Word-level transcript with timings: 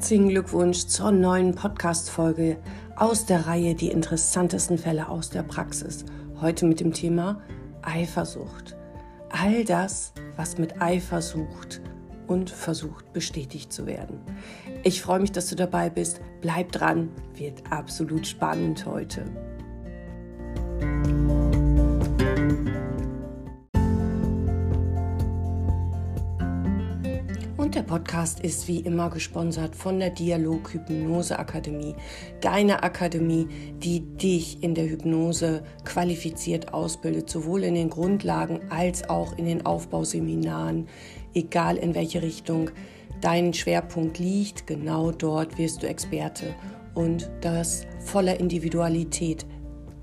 Herzlichen 0.00 0.30
Glückwunsch 0.30 0.86
zur 0.86 1.12
neuen 1.12 1.54
Podcast-Folge 1.54 2.56
aus 2.96 3.26
der 3.26 3.46
Reihe 3.46 3.74
Die 3.74 3.90
interessantesten 3.90 4.78
Fälle 4.78 5.10
aus 5.10 5.28
der 5.28 5.42
Praxis. 5.42 6.06
Heute 6.40 6.64
mit 6.64 6.80
dem 6.80 6.94
Thema 6.94 7.42
Eifersucht. 7.82 8.78
All 9.28 9.62
das, 9.62 10.14
was 10.36 10.56
mit 10.56 10.80
Eifersucht 10.80 11.82
und 12.26 12.48
versucht 12.48 13.12
bestätigt 13.12 13.74
zu 13.74 13.84
werden. 13.84 14.20
Ich 14.84 15.02
freue 15.02 15.20
mich, 15.20 15.32
dass 15.32 15.50
du 15.50 15.54
dabei 15.54 15.90
bist. 15.90 16.22
Bleib 16.40 16.72
dran, 16.72 17.10
wird 17.34 17.70
absolut 17.70 18.26
spannend 18.26 18.86
heute. 18.86 19.26
Und 27.70 27.76
der 27.76 27.82
Podcast 27.84 28.40
ist 28.40 28.66
wie 28.66 28.80
immer 28.80 29.10
gesponsert 29.10 29.76
von 29.76 30.00
der 30.00 30.10
Dialog 30.10 30.74
Hypnose 30.74 31.36
deine 32.40 32.82
Akademie, 32.82 33.46
die 33.78 34.00
dich 34.00 34.60
in 34.64 34.74
der 34.74 34.90
Hypnose 34.90 35.62
qualifiziert 35.84 36.74
ausbildet, 36.74 37.30
sowohl 37.30 37.62
in 37.62 37.76
den 37.76 37.88
Grundlagen 37.88 38.58
als 38.70 39.08
auch 39.08 39.38
in 39.38 39.44
den 39.44 39.66
Aufbauseminaren, 39.66 40.88
egal 41.32 41.76
in 41.76 41.94
welche 41.94 42.22
Richtung 42.22 42.72
dein 43.20 43.54
Schwerpunkt 43.54 44.18
liegt, 44.18 44.66
genau 44.66 45.12
dort 45.12 45.56
wirst 45.56 45.84
du 45.84 45.86
Experte. 45.86 46.56
Und 46.96 47.30
das 47.40 47.86
voller 48.00 48.40
Individualität, 48.40 49.46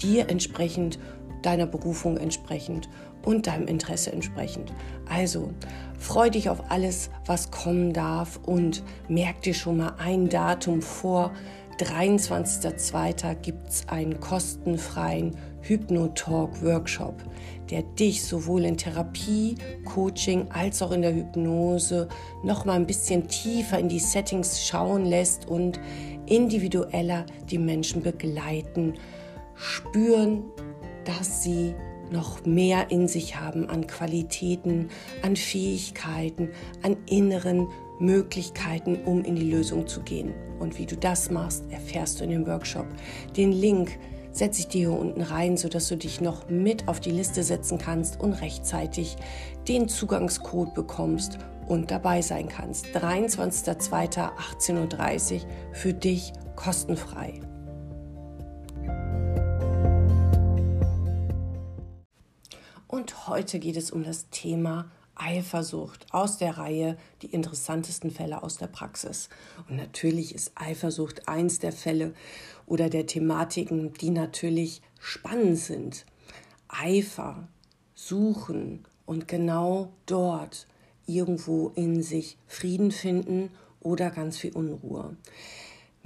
dir 0.01 0.29
entsprechend, 0.29 0.99
deiner 1.43 1.67
Berufung 1.67 2.15
entsprechend 2.15 2.87
und 3.27 3.45
deinem 3.45 3.67
Interesse 3.67 4.13
entsprechend. 4.13 4.71
Also 5.09 5.51
freu 5.99 6.29
dich 6.29 6.49
auf 6.49 6.71
alles, 6.71 7.09
was 7.25 7.51
kommen 7.51 7.91
darf 7.91 8.39
und 8.45 8.83
merk 9.09 9.41
dir 9.41 9.53
schon 9.53 9.77
mal 9.77 9.95
ein 9.97 10.29
Datum 10.29 10.81
vor. 10.81 11.33
23.02. 11.77 13.35
gibt 13.35 13.67
es 13.67 13.87
einen 13.89 14.21
kostenfreien 14.21 15.35
Hypnotalk-Workshop, 15.59 17.21
der 17.69 17.83
dich 17.83 18.23
sowohl 18.23 18.63
in 18.63 18.77
Therapie, 18.77 19.55
Coaching 19.83 20.49
als 20.49 20.81
auch 20.81 20.91
in 20.91 21.01
der 21.01 21.13
Hypnose 21.13 22.07
noch 22.45 22.63
mal 22.63 22.77
ein 22.77 22.87
bisschen 22.87 23.27
tiefer 23.27 23.77
in 23.77 23.89
die 23.89 23.99
Settings 23.99 24.65
schauen 24.65 25.05
lässt 25.05 25.49
und 25.49 25.81
individueller 26.27 27.25
die 27.51 27.59
Menschen 27.59 28.01
begleiten, 28.01 28.93
spüren, 29.53 30.45
dass 31.03 31.43
sie 31.43 31.75
noch 32.11 32.45
mehr 32.45 32.91
in 32.91 33.07
sich 33.07 33.39
haben 33.39 33.69
an 33.69 33.87
Qualitäten, 33.87 34.89
an 35.21 35.35
Fähigkeiten, 35.35 36.49
an 36.83 36.97
inneren 37.09 37.67
Möglichkeiten, 37.99 38.99
um 39.05 39.23
in 39.23 39.35
die 39.35 39.49
Lösung 39.49 39.87
zu 39.87 40.01
gehen. 40.01 40.33
Und 40.59 40.77
wie 40.77 40.85
du 40.85 40.95
das 40.95 41.31
machst, 41.31 41.63
erfährst 41.69 42.19
du 42.19 42.23
in 42.23 42.31
dem 42.31 42.47
Workshop. 42.47 42.87
Den 43.35 43.51
Link 43.51 43.99
setze 44.31 44.61
ich 44.61 44.67
dir 44.67 44.89
hier 44.89 44.99
unten 44.99 45.21
rein, 45.21 45.57
sodass 45.57 45.87
du 45.87 45.97
dich 45.97 46.21
noch 46.21 46.49
mit 46.49 46.87
auf 46.87 46.99
die 46.99 47.11
Liste 47.11 47.43
setzen 47.43 47.77
kannst 47.77 48.19
und 48.19 48.33
rechtzeitig 48.33 49.17
den 49.67 49.87
Zugangscode 49.87 50.73
bekommst 50.73 51.37
und 51.67 51.91
dabei 51.91 52.21
sein 52.21 52.47
kannst. 52.47 52.87
23.02.18.30 52.87 55.33
Uhr 55.33 55.41
für 55.73 55.93
dich 55.93 56.33
kostenfrei. 56.55 57.41
Und 62.87 63.27
heute 63.27 63.59
geht 63.59 63.75
es 63.75 63.91
um 63.91 64.03
das 64.03 64.29
Thema 64.29 64.89
Eifersucht 65.15 66.05
aus 66.11 66.37
der 66.37 66.57
Reihe 66.57 66.97
Die 67.21 67.27
interessantesten 67.27 68.11
Fälle 68.11 68.43
aus 68.43 68.57
der 68.57 68.67
Praxis. 68.67 69.29
Und 69.67 69.75
natürlich 69.75 70.33
ist 70.33 70.53
Eifersucht 70.55 71.27
eins 71.27 71.59
der 71.59 71.73
Fälle 71.73 72.13
oder 72.65 72.89
der 72.89 73.05
Thematiken, 73.05 73.93
die 73.93 74.11
natürlich 74.11 74.81
spannend 74.99 75.57
sind. 75.57 76.05
Eifer, 76.69 77.47
suchen 77.93 78.85
und 79.05 79.27
genau 79.27 79.91
dort 80.05 80.67
irgendwo 81.07 81.69
in 81.75 82.03
sich 82.03 82.37
Frieden 82.47 82.91
finden 82.91 83.49
oder 83.81 84.11
ganz 84.11 84.37
viel 84.37 84.53
Unruhe. 84.53 85.17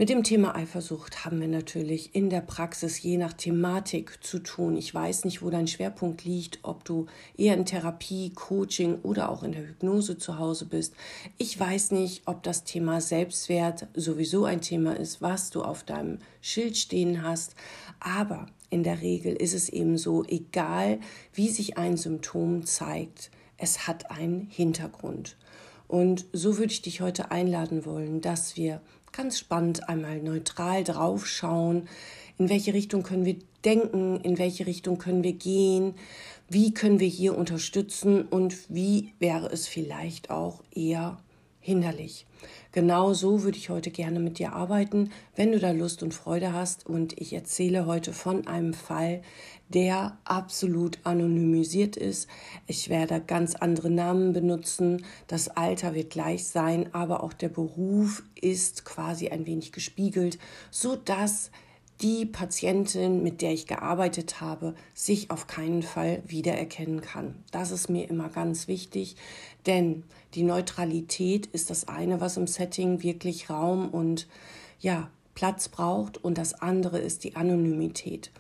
Mit 0.01 0.09
dem 0.09 0.23
Thema 0.23 0.56
Eifersucht 0.56 1.25
haben 1.25 1.39
wir 1.39 1.47
natürlich 1.47 2.16
in 2.16 2.31
der 2.31 2.41
Praxis 2.41 3.03
je 3.03 3.17
nach 3.17 3.34
Thematik 3.34 4.17
zu 4.23 4.39
tun. 4.39 4.75
Ich 4.75 4.91
weiß 4.91 5.25
nicht, 5.25 5.44
wo 5.44 5.51
dein 5.51 5.67
Schwerpunkt 5.67 6.25
liegt, 6.25 6.57
ob 6.63 6.84
du 6.85 7.06
eher 7.38 7.53
in 7.53 7.67
Therapie, 7.67 8.31
Coaching 8.34 8.95
oder 9.03 9.29
auch 9.29 9.44
in 9.44 9.51
der 9.51 9.62
Hypnose 9.62 10.17
zu 10.17 10.39
Hause 10.39 10.66
bist. 10.66 10.95
Ich 11.38 11.59
weiß 11.59 11.91
nicht, 11.91 12.23
ob 12.25 12.41
das 12.41 12.63
Thema 12.63 13.00
Selbstwert 13.00 13.89
sowieso 13.94 14.45
ein 14.45 14.62
Thema 14.62 14.97
ist, 14.97 15.22
was 15.22 15.51
du 15.51 15.62
auf 15.62 15.84
deinem 15.84 16.18
Schild 16.41 16.78
stehen 16.78 17.22
hast. 17.22 17.53
Aber 18.00 18.47
in 18.72 18.81
der 18.81 19.03
Regel 19.03 19.35
ist 19.35 19.53
es 19.53 19.69
eben 19.69 20.00
so, 20.00 20.23
egal 20.23 21.00
wie 21.31 21.50
sich 21.50 21.78
ein 21.78 21.95
Symptom 21.95 22.66
zeigt, 22.66 23.29
es 23.57 23.85
hat 23.85 24.09
einen 24.09 24.47
Hintergrund. 24.50 25.38
Und 25.88 26.25
so 26.31 26.57
würde 26.57 26.72
ich 26.72 26.81
dich 26.81 27.01
heute 27.01 27.31
einladen 27.31 27.85
wollen, 27.85 28.22
dass 28.22 28.56
wir 28.56 28.81
ganz 29.12 29.40
spannend 29.40 29.88
einmal 29.90 30.20
neutral 30.22 30.84
draufschauen, 30.84 31.88
in 32.38 32.50
welche 32.50 32.74
Richtung 32.74 33.04
können 33.04 33.26
wir 33.26 33.38
denken, 33.64 34.20
in 34.22 34.38
welche 34.38 34.66
Richtung 34.66 34.98
können 34.98 35.24
wir 35.24 35.34
gehen, 35.34 35.96
wie 36.50 36.74
können 36.74 37.00
wir 37.00 37.08
hier 37.08 37.38
unterstützen? 37.38 38.24
Und 38.24 38.56
wie 38.70 39.14
wäre 39.20 39.48
es 39.48 39.68
vielleicht 39.68 40.30
auch 40.30 40.64
eher 40.74 41.18
hinderlich. 41.62 42.26
Genau 42.74 43.14
so 43.14 43.44
würde 43.44 43.58
ich 43.58 43.70
heute 43.70 43.92
gerne 43.92 44.22
mit 44.22 44.40
dir 44.40 44.54
arbeiten, 44.54 45.12
wenn 45.36 45.52
du 45.52 45.59
da 45.59 45.72
Lust 45.72 46.04
und 46.04 46.14
Freude 46.14 46.54
hast. 46.54 46.86
Und 46.86 47.20
ich 47.20 47.34
erzähle 47.34 47.86
heute 47.86 48.14
von 48.14 48.48
einem 48.48 48.74
Fall, 48.74 49.22
der 49.68 50.18
absolut 50.24 51.00
anonymisiert 51.04 51.98
ist. 51.98 52.30
Ich 52.68 52.88
werde 52.88 53.20
ganz 53.20 53.56
andere 53.56 53.90
Namen 53.90 54.31
benutzen. 54.31 55.04
Das 55.28 55.50
Alter 55.50 55.96
wird 55.96 56.12
gleich 56.12 56.48
sein, 56.48 56.94
aber 56.94 57.24
auch 57.24 57.34
der 57.34 57.50
Beruf 57.50 58.24
ist 58.40 58.86
quasi 58.86 59.28
ein 59.30 59.46
wenig 59.46 59.74
gespiegelt, 59.74 60.40
so 60.70 60.96
dass 60.96 61.52
die 62.01 62.25
Patientin, 62.25 63.22
mit 63.22 63.41
der 63.41 63.51
ich 63.51 63.67
gearbeitet 63.67 64.41
habe, 64.41 64.73
sich 64.94 65.29
auf 65.29 65.47
keinen 65.47 65.84
Fall 65.84 66.23
wiedererkennen 66.25 67.01
kann. 67.01 67.35
Das 67.51 67.72
ist 67.72 67.89
mir 67.89 68.09
immer 68.09 68.29
ganz 68.29 68.67
wichtig, 68.67 69.16
denn 69.66 70.03
die 70.34 70.44
Neutralität 70.44 71.45
ist 71.47 71.69
das 71.69 71.88
eine, 71.88 72.19
was 72.19 72.38
im 72.38 72.47
Setting 72.47 73.03
wirklich 73.03 73.50
Raum 73.50 73.89
und 73.89 74.28
ja, 74.79 75.09
Platz 75.35 75.69
braucht 75.69 76.23
und 76.23 76.38
das 76.38 76.53
andere 76.56 77.00
ist 77.00 77.23
die 77.23 77.35
Anonymität. 77.35 78.31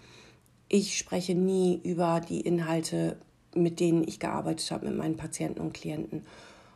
Ich 0.67 0.97
spreche 0.97 1.35
nie 1.35 1.79
über 1.83 2.19
die 2.19 2.41
Inhalte, 2.41 3.17
mit 3.53 3.79
denen 3.79 4.07
ich 4.07 4.19
gearbeitet 4.19 4.71
habe, 4.71 4.87
mit 4.87 4.97
meinen 4.97 5.17
Patienten 5.17 5.61
und 5.61 5.73
Klienten 5.73 6.25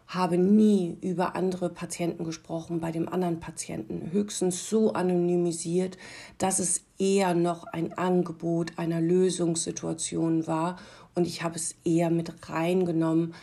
habe 0.08 0.38
nie 0.38 0.98
über 1.02 1.36
andere 1.36 1.70
Patienten 1.70 2.24
gesprochen 2.24 2.80
bei 2.80 2.92
dem 2.92 3.10
anderen 3.10 3.40
Patienten, 3.40 4.12
höchstens 4.12 4.70
so 4.70 4.94
anonymisiert, 4.94 5.98
dass 6.38 6.60
es 6.60 6.84
eher 7.00 7.34
noch 7.34 7.66
ein 7.66 7.94
Angebot 7.94 8.78
einer 8.78 9.02
Lösungssituation 9.02 10.48
war 10.48 10.78
und 11.16 11.26
ich 11.26 11.42
habe 11.42 11.56
es 11.56 11.76
eher 11.84 12.10
mit 12.10 12.50
reingenommen, 12.50 13.34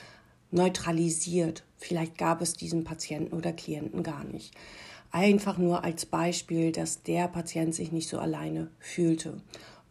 neutralisiert. 0.51 1.65
Vielleicht 1.77 2.17
gab 2.17 2.43
es 2.43 2.55
diesen 2.55 2.85
Patienten 2.85 3.37
oder 3.37 3.53
Klienten 3.53 4.03
gar 4.03 4.25
nicht. 4.25 4.55
Einfach 5.11 5.59
nur 5.59 5.85
als 5.85 6.07
Beispiel, 6.07 6.73
dass 6.73 7.03
der 7.03 7.29
Patient 7.29 7.75
sich 7.75 7.93
nicht 7.93 8.09
so 8.09 8.19
alleine 8.19 8.71
fühlte. 8.79 9.43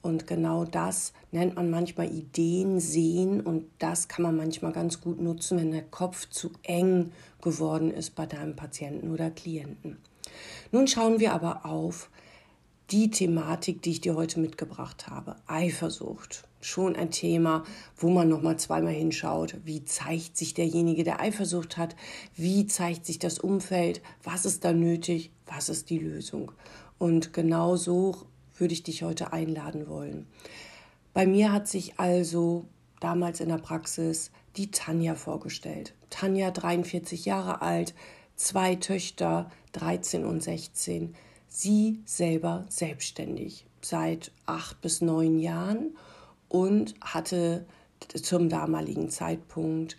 Und 0.02 0.26
genau 0.26 0.66
das 0.66 1.14
nennt 1.32 1.56
man 1.56 1.70
manchmal 1.70 2.12
Ideen 2.12 2.80
sehen 2.80 3.42
und 3.42 3.66
das 3.78 4.08
kann 4.08 4.24
man 4.24 4.36
manchmal 4.36 4.72
ganz 4.72 5.00
gut 5.00 5.22
nutzen, 5.22 5.60
wenn 5.60 5.72
der 5.72 5.84
Kopf 5.84 6.28
zu 6.30 6.52
eng 6.64 7.12
geworden 7.42 7.92
ist 7.92 8.16
bei 8.16 8.26
deinem 8.26 8.56
Patienten 8.56 9.12
oder 9.12 9.30
Klienten. 9.30 9.98
Nun 10.72 10.88
schauen 10.88 11.20
wir 11.20 11.34
aber 11.34 11.66
auf 11.66 12.10
die 12.92 13.10
Thematik, 13.10 13.82
die 13.82 13.92
ich 13.92 14.02
dir 14.02 14.16
heute 14.16 14.40
mitgebracht 14.40 15.08
habe. 15.08 15.38
Eifersucht. 15.48 16.44
Schon 16.60 16.96
ein 16.96 17.10
Thema, 17.10 17.64
wo 17.96 18.10
man 18.10 18.28
noch 18.28 18.42
mal 18.42 18.58
zweimal 18.58 18.94
hinschaut. 18.94 19.56
Wie 19.64 19.84
zeigt 19.86 20.38
sich 20.38 20.54
derjenige, 20.54 21.04
der 21.04 21.20
Eifersucht 21.20 21.78
hat? 21.78 21.96
Wie 22.36 22.68
zeigt 22.68 23.06
sich 23.06 23.18
das 23.18 23.40
Umfeld? 23.40 24.02
Was 24.24 24.46
ist 24.46 24.66
da 24.66 24.74
nötig? 24.74 25.32
Was 25.48 25.70
ist 25.70 25.90
die 25.90 26.00
Lösung? 26.00 26.52
Und 27.00 27.34
genau 27.34 27.78
so 27.78 28.16
würde 28.62 28.74
ich 28.74 28.84
dich 28.84 29.04
heute 29.04 29.34
einladen 29.34 29.88
wollen. 29.88 30.28
Bei 31.14 31.26
mir 31.26 31.52
hat 31.52 31.68
sich 31.68 32.00
also 32.00 32.66
damals 33.02 33.42
in 33.42 33.50
der 33.50 33.58
Praxis 33.58 34.32
die 34.56 34.72
Tanja 34.72 35.16
vorgestellt. 35.16 35.94
Tanja, 36.10 36.52
43 36.52 37.26
Jahre 37.26 37.62
alt, 37.62 37.94
zwei 38.36 38.76
Töchter, 38.76 39.50
13 39.74 40.24
und 40.24 40.42
16. 40.42 41.16
Sie 41.48 42.00
selber 42.06 42.66
selbstständig 42.70 43.66
seit 43.82 44.32
acht 44.46 44.80
bis 44.82 45.02
neun 45.02 45.40
Jahren 45.40 45.98
und 46.48 46.96
hatte 47.02 47.66
zum 48.22 48.50
damaligen 48.50 49.10
Zeitpunkt 49.10 49.98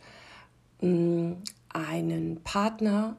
mm, 0.80 1.32
einen 1.68 2.42
Partner, 2.42 3.16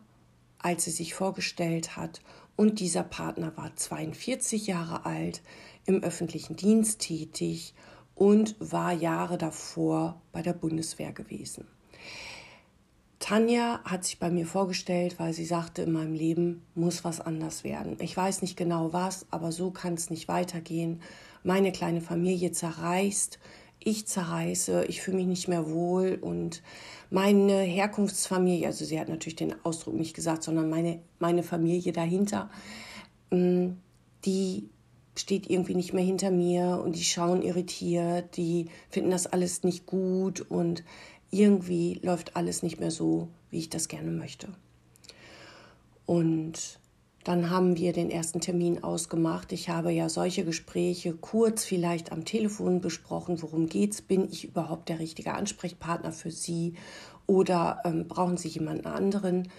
als 0.59 0.85
sie 0.85 0.91
sich 0.91 1.13
vorgestellt 1.13 1.97
hat. 1.97 2.21
Und 2.55 2.79
dieser 2.79 3.03
Partner 3.03 3.55
war 3.57 3.75
42 3.75 4.67
Jahre 4.67 5.05
alt, 5.05 5.41
im 5.85 6.03
öffentlichen 6.03 6.55
Dienst 6.55 6.99
tätig 6.99 7.73
und 8.15 8.55
war 8.59 8.93
Jahre 8.93 9.37
davor 9.37 10.21
bei 10.31 10.41
der 10.41 10.53
Bundeswehr 10.53 11.11
gewesen. 11.11 11.67
Tanja 13.19 13.79
hat 13.85 14.03
sich 14.03 14.19
bei 14.19 14.29
mir 14.29 14.45
vorgestellt, 14.45 15.17
weil 15.17 15.33
sie 15.33 15.45
sagte, 15.45 15.83
in 15.83 15.93
meinem 15.93 16.13
Leben 16.13 16.65
muss 16.75 17.05
was 17.05 17.21
anders 17.21 17.63
werden. 17.63 17.95
Ich 18.01 18.17
weiß 18.17 18.41
nicht 18.41 18.57
genau 18.57 18.91
was, 18.91 19.25
aber 19.31 19.53
so 19.53 19.71
kann 19.71 19.93
es 19.93 20.09
nicht 20.09 20.27
weitergehen. 20.27 21.01
Meine 21.41 21.71
kleine 21.71 22.01
Familie 22.01 22.51
zerreißt, 22.51 23.39
ich 23.85 24.07
zerreiße, 24.07 24.85
ich 24.85 25.01
fühle 25.01 25.17
mich 25.17 25.27
nicht 25.27 25.47
mehr 25.47 25.69
wohl 25.69 26.17
und 26.21 26.61
meine 27.09 27.61
Herkunftsfamilie, 27.61 28.67
also 28.67 28.85
sie 28.85 28.99
hat 28.99 29.09
natürlich 29.09 29.35
den 29.35 29.55
Ausdruck 29.63 29.95
nicht 29.95 30.15
gesagt, 30.15 30.43
sondern 30.43 30.69
meine, 30.69 30.99
meine 31.19 31.43
Familie 31.43 31.93
dahinter, 31.93 32.49
mm, 33.31 33.69
die 34.25 34.69
steht 35.15 35.49
irgendwie 35.49 35.75
nicht 35.75 35.93
mehr 35.93 36.03
hinter 36.03 36.31
mir 36.31 36.81
und 36.83 36.95
die 36.95 37.03
schauen 37.03 37.41
irritiert, 37.41 38.35
die 38.35 38.67
finden 38.89 39.11
das 39.11 39.27
alles 39.27 39.63
nicht 39.63 39.85
gut 39.85 40.41
und 40.41 40.83
irgendwie 41.29 41.99
läuft 42.03 42.35
alles 42.35 42.63
nicht 42.63 42.79
mehr 42.79 42.91
so, 42.91 43.27
wie 43.49 43.59
ich 43.59 43.69
das 43.69 43.87
gerne 43.87 44.11
möchte. 44.11 44.47
Und 46.05 46.79
dann 47.23 47.49
haben 47.49 47.77
wir 47.77 47.93
den 47.93 48.09
ersten 48.09 48.41
Termin 48.41 48.83
ausgemacht. 48.83 49.51
Ich 49.51 49.69
habe 49.69 49.91
ja 49.91 50.09
solche 50.09 50.43
Gespräche 50.43 51.13
kurz 51.13 51.63
vielleicht 51.63 52.11
am 52.11 52.25
Telefon 52.25 52.81
besprochen. 52.81 53.41
Worum 53.41 53.67
geht's? 53.67 54.01
Bin 54.01 54.27
ich 54.29 54.45
überhaupt 54.45 54.89
der 54.89 54.99
richtige 54.99 55.33
Ansprechpartner 55.33 56.11
für 56.11 56.31
Sie? 56.31 56.73
Oder 57.25 57.81
ähm, 57.85 58.07
brauchen 58.07 58.37
Sie 58.37 58.49
jemanden 58.49 58.87
anderen? 58.87 59.49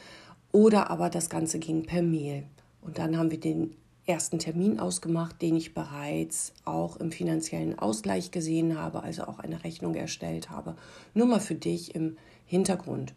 Oder 0.53 0.91
aber 0.91 1.11
das 1.11 1.31
Ganze 1.31 1.59
ging 1.59 1.85
per 1.85 2.03
Mail. 2.03 2.45
Und 2.83 2.99
dann 2.99 3.17
haben 3.17 3.31
wir 3.31 3.41
den 3.41 3.75
ersten 4.07 4.39
Termin 4.39 4.79
ausgemacht, 4.79 5.41
den 5.41 5.57
ich 5.57 5.73
bereits 5.73 6.53
auch 6.65 6.97
im 6.99 7.11
finanziellen 7.11 7.79
Ausgleich 7.79 8.31
gesehen 8.31 8.79
habe, 8.79 9.03
also 9.03 9.25
auch 9.25 9.39
eine 9.39 9.65
Rechnung 9.65 9.95
erstellt 9.95 10.51
habe. 10.51 10.77
Nur 11.15 11.27
mal 11.27 11.41
für 11.41 11.55
dich 11.55 11.95
im 11.95 12.17
Hintergrund. 12.45 13.15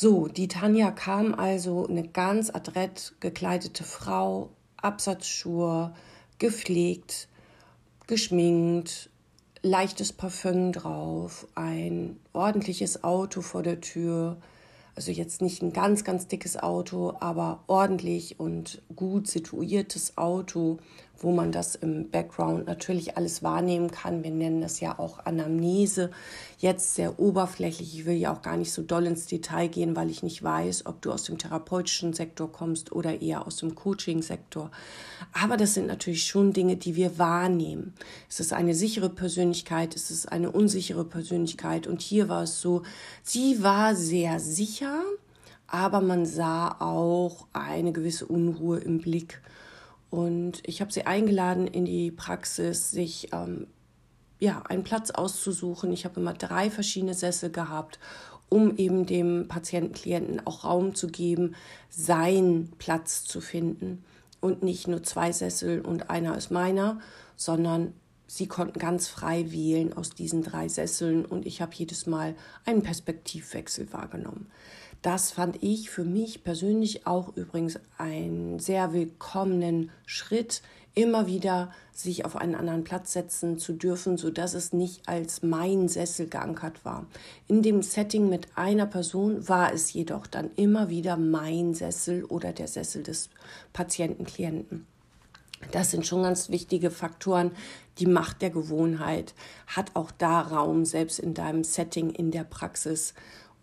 So, 0.00 0.28
die 0.28 0.46
Tanja 0.46 0.92
kam 0.92 1.34
also 1.34 1.88
eine 1.88 2.06
ganz 2.06 2.50
adrett 2.50 3.14
gekleidete 3.18 3.82
Frau, 3.82 4.50
Absatzschuhe, 4.76 5.92
gepflegt, 6.38 7.26
geschminkt, 8.06 9.10
leichtes 9.60 10.12
Parfüm 10.12 10.70
drauf, 10.70 11.48
ein 11.56 12.20
ordentliches 12.32 13.02
Auto 13.02 13.42
vor 13.42 13.64
der 13.64 13.80
Tür, 13.80 14.36
also 14.94 15.10
jetzt 15.10 15.42
nicht 15.42 15.62
ein 15.62 15.72
ganz, 15.72 16.04
ganz 16.04 16.28
dickes 16.28 16.56
Auto, 16.56 17.16
aber 17.18 17.64
ordentlich 17.66 18.38
und 18.38 18.80
gut 18.94 19.26
situiertes 19.26 20.16
Auto, 20.16 20.78
wo 21.20 21.32
man 21.32 21.50
das 21.50 21.74
im 21.74 22.10
Background 22.10 22.66
natürlich 22.66 23.16
alles 23.16 23.42
wahrnehmen 23.42 23.90
kann. 23.90 24.22
Wir 24.22 24.30
nennen 24.30 24.60
das 24.60 24.80
ja 24.80 24.98
auch 24.98 25.24
Anamnese. 25.24 26.10
Jetzt 26.58 26.94
sehr 26.94 27.18
oberflächlich. 27.18 27.98
Ich 27.98 28.06
will 28.06 28.16
ja 28.16 28.32
auch 28.32 28.42
gar 28.42 28.56
nicht 28.56 28.72
so 28.72 28.82
doll 28.82 29.06
ins 29.06 29.26
Detail 29.26 29.68
gehen, 29.68 29.96
weil 29.96 30.10
ich 30.10 30.22
nicht 30.22 30.42
weiß, 30.42 30.86
ob 30.86 31.02
du 31.02 31.10
aus 31.10 31.24
dem 31.24 31.38
therapeutischen 31.38 32.12
Sektor 32.12 32.50
kommst 32.52 32.92
oder 32.92 33.20
eher 33.20 33.46
aus 33.46 33.56
dem 33.56 33.74
Coaching-Sektor. 33.74 34.70
Aber 35.32 35.56
das 35.56 35.74
sind 35.74 35.88
natürlich 35.88 36.24
schon 36.24 36.52
Dinge, 36.52 36.76
die 36.76 36.94
wir 36.94 37.18
wahrnehmen. 37.18 37.94
Es 38.28 38.38
ist 38.38 38.52
eine 38.52 38.74
sichere 38.74 39.10
Persönlichkeit, 39.10 39.96
es 39.96 40.10
ist 40.10 40.30
eine 40.30 40.52
unsichere 40.52 41.04
Persönlichkeit. 41.04 41.86
Und 41.86 42.00
hier 42.00 42.28
war 42.28 42.44
es 42.44 42.60
so, 42.60 42.82
sie 43.22 43.62
war 43.62 43.96
sehr 43.96 44.38
sicher, 44.38 45.02
aber 45.66 46.00
man 46.00 46.26
sah 46.26 46.76
auch 46.80 47.46
eine 47.52 47.92
gewisse 47.92 48.26
Unruhe 48.26 48.78
im 48.78 48.98
Blick. 49.00 49.40
Und 50.10 50.62
ich 50.64 50.80
habe 50.80 50.92
sie 50.92 51.06
eingeladen 51.06 51.66
in 51.66 51.84
die 51.84 52.10
Praxis, 52.10 52.90
sich 52.90 53.32
ähm, 53.32 53.66
ja, 54.38 54.62
einen 54.68 54.84
Platz 54.84 55.10
auszusuchen. 55.10 55.92
Ich 55.92 56.04
habe 56.04 56.20
immer 56.20 56.34
drei 56.34 56.70
verschiedene 56.70 57.14
Sessel 57.14 57.50
gehabt, 57.50 57.98
um 58.48 58.76
eben 58.76 59.04
dem 59.04 59.48
Patienten, 59.48 59.92
Klienten 59.92 60.46
auch 60.46 60.64
Raum 60.64 60.94
zu 60.94 61.08
geben, 61.08 61.54
seinen 61.90 62.70
Platz 62.78 63.24
zu 63.24 63.40
finden. 63.40 64.04
Und 64.40 64.62
nicht 64.62 64.86
nur 64.88 65.02
zwei 65.02 65.32
Sessel 65.32 65.80
und 65.80 66.10
einer 66.10 66.36
ist 66.36 66.50
meiner, 66.50 67.00
sondern 67.36 67.92
sie 68.28 68.46
konnten 68.46 68.78
ganz 68.78 69.08
frei 69.08 69.50
wählen 69.50 69.92
aus 69.92 70.10
diesen 70.10 70.42
drei 70.42 70.68
Sesseln 70.68 71.24
und 71.24 71.44
ich 71.46 71.60
habe 71.60 71.74
jedes 71.74 72.06
Mal 72.06 72.36
einen 72.64 72.82
Perspektivwechsel 72.82 73.92
wahrgenommen. 73.92 74.48
Das 75.02 75.30
fand 75.30 75.62
ich 75.62 75.90
für 75.90 76.04
mich 76.04 76.42
persönlich 76.42 77.06
auch 77.06 77.36
übrigens 77.36 77.78
einen 77.98 78.58
sehr 78.58 78.92
willkommenen 78.92 79.90
Schritt, 80.06 80.62
immer 80.94 81.28
wieder 81.28 81.70
sich 81.92 82.24
auf 82.24 82.34
einen 82.34 82.56
anderen 82.56 82.82
Platz 82.82 83.12
setzen 83.12 83.58
zu 83.58 83.72
dürfen, 83.72 84.16
so 84.16 84.30
dass 84.30 84.54
es 84.54 84.72
nicht 84.72 85.08
als 85.08 85.44
mein 85.44 85.88
Sessel 85.88 86.26
geankert 86.26 86.84
war. 86.84 87.06
In 87.46 87.62
dem 87.62 87.82
Setting 87.82 88.28
mit 88.28 88.48
einer 88.56 88.86
Person 88.86 89.48
war 89.48 89.72
es 89.72 89.92
jedoch 89.92 90.26
dann 90.26 90.50
immer 90.56 90.88
wieder 90.88 91.16
mein 91.16 91.74
Sessel 91.74 92.24
oder 92.24 92.52
der 92.52 92.66
Sessel 92.66 93.04
des 93.04 93.30
Patienten, 93.72 94.24
Klienten. 94.24 94.86
Das 95.70 95.90
sind 95.90 96.06
schon 96.06 96.22
ganz 96.22 96.50
wichtige 96.50 96.90
Faktoren. 96.90 97.52
Die 97.98 98.06
Macht 98.06 98.42
der 98.42 98.50
Gewohnheit 98.50 99.34
hat 99.66 99.94
auch 99.94 100.10
da 100.10 100.40
Raum, 100.40 100.84
selbst 100.84 101.18
in 101.18 101.34
deinem 101.34 101.64
Setting 101.64 102.10
in 102.10 102.30
der 102.30 102.44
Praxis. 102.44 103.14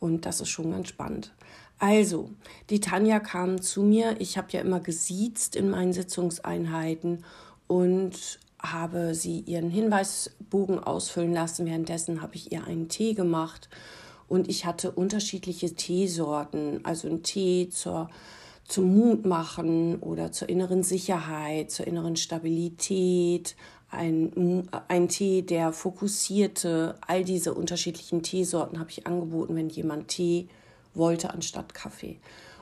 Und 0.05 0.27
das 0.27 0.39
ist 0.39 0.49
schon 0.49 0.69
ganz 0.69 0.89
spannend. 0.89 1.33
Also, 1.79 2.29
die 2.69 2.79
Tanja 2.79 3.19
kam 3.19 3.59
zu 3.59 3.81
mir. 3.81 4.15
Ich 4.19 4.37
habe 4.37 4.49
ja 4.51 4.61
immer 4.61 4.79
gesiezt 4.79 5.55
in 5.55 5.71
meinen 5.71 5.93
Sitzungseinheiten 5.93 7.25
und 7.65 8.39
habe 8.59 9.15
sie 9.15 9.39
ihren 9.39 9.71
Hinweisbogen 9.71 10.77
ausfüllen 10.77 11.33
lassen. 11.33 11.65
Währenddessen 11.65 12.21
habe 12.21 12.35
ich 12.35 12.51
ihr 12.51 12.65
einen 12.65 12.87
Tee 12.87 13.15
gemacht 13.15 13.67
und 14.27 14.47
ich 14.47 14.67
hatte 14.67 14.91
unterschiedliche 14.91 15.73
Teesorten, 15.73 16.81
also 16.83 17.07
einen 17.07 17.23
Tee 17.23 17.69
zur, 17.69 18.11
zum 18.63 18.95
Mut 18.95 19.25
machen 19.25 19.97
oder 20.01 20.31
zur 20.31 20.49
inneren 20.49 20.83
Sicherheit, 20.83 21.71
zur 21.71 21.87
inneren 21.87 22.15
Stabilität, 22.15 23.55
ein, 23.95 24.69
ein 24.87 25.07
Tee, 25.07 25.41
der 25.41 25.73
fokussierte, 25.73 26.95
all 27.05 27.23
diese 27.23 27.53
unterschiedlichen 27.53 28.23
Teesorten 28.23 28.79
habe 28.79 28.89
ich 28.89 29.07
angeboten, 29.07 29.55
wenn 29.55 29.69
jemand 29.69 30.09
Tee 30.09 30.47
wollte 30.93 31.33
anstatt 31.33 31.73
Kaffee. 31.73 32.19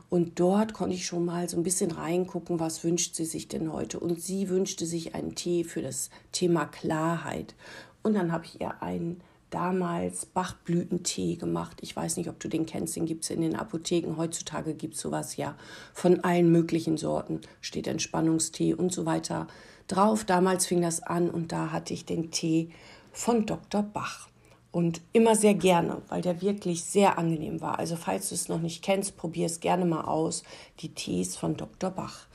Und 0.09 0.39
dort 0.39 0.73
konnte 0.73 0.95
ich 0.95 1.07
schon 1.07 1.25
mal 1.25 1.49
so 1.49 1.57
ein 1.57 1.63
bisschen 1.63 1.89
reingucken, 1.89 2.59
was 2.59 2.83
wünscht 2.83 3.15
sie 3.15 3.25
sich 3.25 3.47
denn 3.47 3.73
heute. 3.73 3.99
Und 3.99 4.21
sie 4.21 4.47
wünschte 4.49 4.85
sich 4.85 5.15
einen 5.15 5.33
Tee 5.33 5.63
für 5.63 5.81
das 5.81 6.11
Thema 6.31 6.65
Klarheit. 6.65 7.55
Und 8.03 8.13
dann 8.13 8.31
habe 8.31 8.45
ich 8.45 8.61
ihr 8.61 8.83
einen 8.83 9.21
damals 9.49 10.25
Bachblütentee 10.25 11.35
gemacht. 11.35 11.77
Ich 11.81 11.95
weiß 11.95 12.17
nicht, 12.17 12.29
ob 12.29 12.39
du 12.39 12.47
den 12.47 12.65
kennst, 12.65 12.95
den 12.95 13.05
gibt 13.05 13.23
es 13.23 13.29
in 13.29 13.41
den 13.41 13.55
Apotheken. 13.55 14.17
Heutzutage 14.17 14.73
gibt 14.73 14.95
es 14.95 15.01
sowas 15.01 15.37
ja 15.37 15.55
von 15.93 16.23
allen 16.23 16.51
möglichen 16.51 16.97
Sorten. 16.97 17.41
Steht 17.61 17.87
Entspannungstee 17.87 18.73
und 18.73 18.91
so 18.91 19.05
weiter 19.05 19.47
drauf. 19.87 20.23
Damals 20.23 20.65
fing 20.65 20.81
das 20.81 21.01
an 21.01 21.29
und 21.29 21.51
da 21.51 21.71
hatte 21.71 21.93
ich 21.93 22.05
den 22.05 22.31
Tee 22.31 22.69
von 23.11 23.45
Dr. 23.45 23.83
Bach. 23.83 24.29
Und 24.71 25.01
immer 25.13 25.35
sehr 25.35 25.53
gerne, 25.53 26.01
weil 26.09 26.23
der 26.23 26.41
wirklich 26.41 26.83
sehr 26.83 27.19
angenehm 27.19 27.61
war. 27.61 27.77
Also 27.77 27.95
falls 27.95 28.29
du 28.29 28.35
es 28.35 28.49
noch 28.49 28.59
nicht 28.59 28.83
kennst, 28.83 29.17
probier 29.17 29.45
es 29.45 29.59
gerne 29.59 29.85
mal 29.85 30.05
aus. 30.05 30.43
Die 30.79 30.95
Tees 30.95 31.35
von 31.35 31.55
Dr. 31.55 31.91
Bach. 31.91 32.25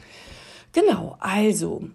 Genau, 0.72 1.16
also 1.18 1.88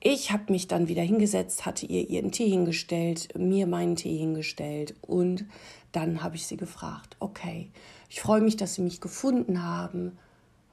ich 0.00 0.30
habe 0.30 0.52
mich 0.52 0.68
dann 0.68 0.88
wieder 0.88 1.00
hingesetzt, 1.00 1.64
hatte 1.64 1.86
ihr 1.86 2.10
ihren 2.10 2.32
Tee 2.32 2.50
hingestellt, 2.50 3.28
mir 3.38 3.66
meinen 3.66 3.96
Tee 3.96 4.18
hingestellt 4.18 4.94
und 5.00 5.46
dann 5.92 6.22
habe 6.22 6.36
ich 6.36 6.46
sie 6.46 6.58
gefragt, 6.58 7.16
okay, 7.20 7.70
ich 8.10 8.20
freue 8.20 8.42
mich, 8.42 8.56
dass 8.56 8.74
Sie 8.74 8.82
mich 8.82 9.00
gefunden 9.00 9.64
haben. 9.64 10.18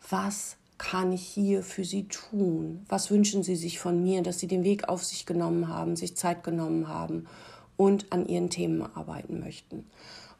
Was 0.09 0.57
kann 0.81 1.13
ich 1.13 1.21
hier 1.21 1.61
für 1.61 1.85
Sie 1.85 2.07
tun? 2.07 2.83
Was 2.89 3.11
wünschen 3.11 3.43
Sie 3.43 3.55
sich 3.55 3.79
von 3.79 4.01
mir, 4.01 4.23
dass 4.23 4.39
Sie 4.39 4.47
den 4.47 4.63
Weg 4.63 4.89
auf 4.89 5.03
sich 5.03 5.27
genommen 5.27 5.67
haben, 5.67 5.95
sich 5.95 6.17
Zeit 6.17 6.43
genommen 6.43 6.87
haben 6.87 7.27
und 7.77 8.11
an 8.11 8.25
Ihren 8.25 8.49
Themen 8.49 8.81
arbeiten 8.95 9.39
möchten? 9.39 9.85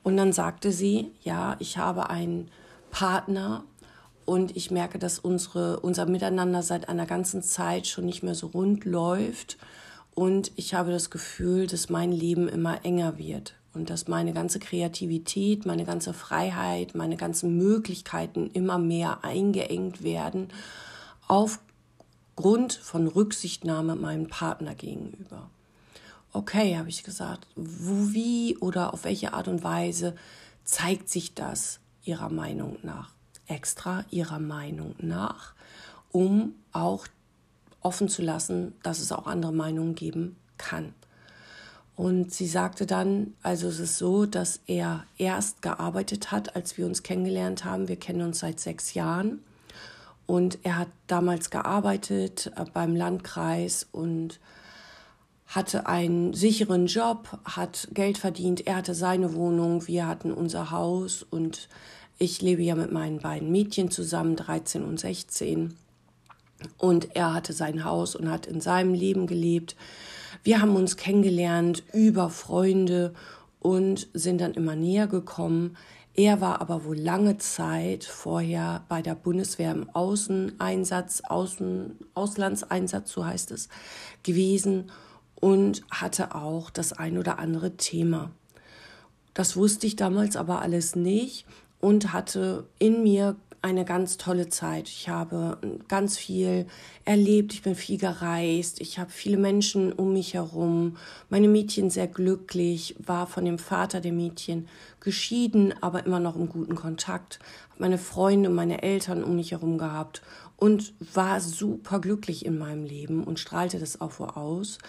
Und 0.02 0.18
dann 0.18 0.34
sagte 0.34 0.72
sie, 0.72 1.12
ja, 1.22 1.58
ich 1.60 1.78
habe 1.78 2.10
einen 2.10 2.50
Partner 2.90 3.64
und 4.26 4.58
ich 4.58 4.72
merke, 4.72 4.98
dass 4.98 5.20
unsere, 5.20 5.80
unser 5.80 6.08
Miteinander 6.08 6.64
seit 6.64 6.90
einer 6.90 7.06
ganzen 7.06 7.44
Zeit 7.44 7.86
schon 7.86 8.08
nicht 8.08 8.24
mehr 8.24 8.34
so 8.34 8.48
rund 8.48 8.84
läuft 8.84 9.60
und 10.16 10.52
ich 10.56 10.74
habe 10.74 10.92
das 10.92 11.12
Gefühl, 11.12 11.68
dass 11.68 11.90
mein 11.92 12.12
Leben 12.12 12.48
immer 12.48 12.84
enger 12.84 13.20
wird 13.20 13.61
und 13.74 13.90
dass 13.90 14.08
meine 14.08 14.34
ganze 14.34 14.60
Kreativität, 14.60 15.66
meine 15.66 15.86
ganze 15.86 16.14
Freiheit, 16.14 16.96
meine 16.96 17.18
ganzen 17.18 17.58
Möglichkeiten 17.58 18.50
immer 18.54 18.78
mehr 18.78 19.24
eingeengt 19.24 20.04
werden 20.04 20.50
aufgrund 21.28 22.74
von 22.74 23.08
Rücksichtnahme 23.08 23.96
meinem 23.96 24.28
Partner 24.28 24.76
gegenüber. 24.76 25.50
Okay, 26.34 26.78
habe 26.78 26.90
ich 26.90 27.04
gesagt, 27.04 27.48
wo, 27.56 28.14
wie 28.14 28.58
oder 28.58 28.94
auf 28.94 29.04
welche 29.04 29.34
Art 29.34 29.48
und 29.48 29.64
Weise 29.64 30.16
zeigt 30.64 31.10
sich 31.10 31.34
das 31.34 31.80
Ihrer 32.04 32.30
Meinung 32.30 32.78
nach? 32.84 33.14
extra 33.52 34.06
ihrer 34.10 34.40
Meinung 34.40 34.96
nach, 35.00 35.54
um 36.12 36.56
auch 36.72 37.06
offen 37.82 38.10
zu 38.10 38.22
lassen, 38.22 38.74
dass 38.82 39.00
es 39.00 39.12
auch 39.12 39.28
andere 39.28 39.52
Meinungen 39.52 39.96
geben 39.96 40.38
kann. 40.58 40.94
Und 42.02 42.34
sie 42.34 42.48
sagte 42.48 42.88
dann, 42.88 43.36
also 43.44 43.68
es 43.68 43.78
ist 43.78 44.00
so, 44.00 44.26
dass 44.26 44.60
er 44.66 45.06
erst 45.20 45.62
gearbeitet 45.62 46.32
hat, 46.32 46.56
als 46.56 46.76
wir 46.76 46.88
uns 46.88 47.04
kennengelernt 47.04 47.64
haben. 47.64 47.88
Wir 47.88 47.96
kennen 47.96 48.24
uns 48.24 48.40
seit 48.40 48.60
sechs 48.60 48.96
Jahren. 48.96 49.44
Und 50.26 50.58
er 50.64 50.80
hat 50.80 50.88
damals 51.06 51.52
gearbeitet 51.52 52.52
äh, 52.56 52.66
beim 52.74 52.96
Landkreis 52.96 53.88
und 53.92 54.40
hatte 55.46 55.86
einen 55.86 56.34
sicheren 56.34 56.88
Job, 56.88 57.38
hat 57.46 57.88
Geld 57.94 58.18
verdient. 58.18 58.66
Er 58.66 58.78
hatte 58.78 58.96
seine 58.96 59.36
Wohnung, 59.36 59.86
wir 59.86 60.08
hatten 60.08 60.34
unser 60.34 60.72
Haus 60.72 61.22
und 61.22 61.70
ich 62.18 62.42
lebe 62.42 62.64
ja 62.64 62.74
mit 62.74 62.92
meinen 62.92 63.20
beiden 63.20 63.52
Mädchen 63.52 63.92
zusammen, 63.92 64.36
13 64.36 64.84
und 64.84 65.00
16. 65.00 65.76
Und 66.80 67.16
er 67.16 67.36
hatte 67.36 67.54
sein 67.54 67.84
Haus 67.84 68.16
und 68.16 68.28
hat 68.28 68.48
in 68.48 68.60
seinem 68.60 68.96
Leben 68.96 69.28
gelebt. 69.28 69.76
Wir 70.44 70.62
haben 70.62 70.76
uns 70.76 70.98
kennengelernt 70.98 71.84
über 71.94 72.30
Freunde 72.30 73.14
und 73.60 74.08
sind 74.14 74.42
dann 74.42 74.54
immer 74.54 74.76
näher 74.76 75.08
gekommen. 75.08 75.78
Er 76.14 76.42
war 76.42 76.60
aber 76.62 76.84
wohl 76.84 76.98
lange 76.98 77.38
Zeit 77.38 78.04
vorher 78.04 78.84
bei 78.90 79.02
der 79.02 79.16
Bundeswehr 79.16 79.72
im 79.72 79.90
Außeneinsatz, 79.90 81.22
Außen, 81.28 81.98
Auslandseinsatz, 82.14 83.12
so 83.12 83.26
heißt 83.26 83.52
es, 83.52 83.70
gewesen 84.24 84.92
und 85.40 85.84
hatte 85.90 86.36
auch 86.36 86.70
das 86.70 86.92
ein 86.94 87.18
oder 87.18 87.40
andere 87.40 87.78
Thema. 87.78 88.32
Das 89.34 89.56
wusste 89.56 89.88
ich 89.88 89.96
damals 89.96 90.36
aber 90.36 90.62
alles 90.62 90.96
nicht 90.96 91.46
und 91.80 92.12
hatte 92.12 92.68
in 92.78 93.04
mir 93.04 93.36
eine 93.62 93.86
ganz 93.86 94.18
tolle 94.18 94.50
Zeit. 94.50 94.88
Ich 94.90 95.08
habe 95.08 95.58
ganz 95.88 96.18
viel 96.18 96.66
erlebt, 97.06 97.54
ich 97.54 97.62
bin 97.62 97.76
viel 97.76 98.00
gereist, 98.00 98.82
ich 98.82 98.98
habe 98.98 99.12
viele 99.12 99.38
Menschen 99.38 99.94
um 99.94 100.14
mich 100.14 100.34
herum, 100.34 100.98
meine 101.30 101.48
Mädchen 101.48 101.90
sehr 101.90 102.08
glücklich, 102.08 102.96
war 103.00 103.28
von 103.28 103.46
dem 103.46 103.60
Vater 103.60 104.02
der 104.02 104.14
Mädchen 104.14 104.68
geschieden, 105.00 105.74
aber 105.82 106.06
immer 106.06 106.20
noch 106.20 106.36
im 106.36 106.50
guten 106.50 106.76
Kontakt, 106.76 107.40
habe 107.70 107.82
meine 107.82 107.98
Freunde, 108.00 108.50
meine 108.50 108.82
Eltern 108.82 109.24
um 109.24 109.36
mich 109.36 109.52
herum 109.52 109.78
gehabt 109.78 110.24
und 110.58 110.94
war 111.14 111.40
super 111.40 112.00
glücklich 112.00 112.46
in 112.46 112.58
meinem 112.58 112.84
Leben 112.84 113.24
und 113.24 113.40
strahlte 113.40 113.80
das 113.80 114.02
auch 114.02 114.12
vor 114.12 114.38
aus. 114.38 114.80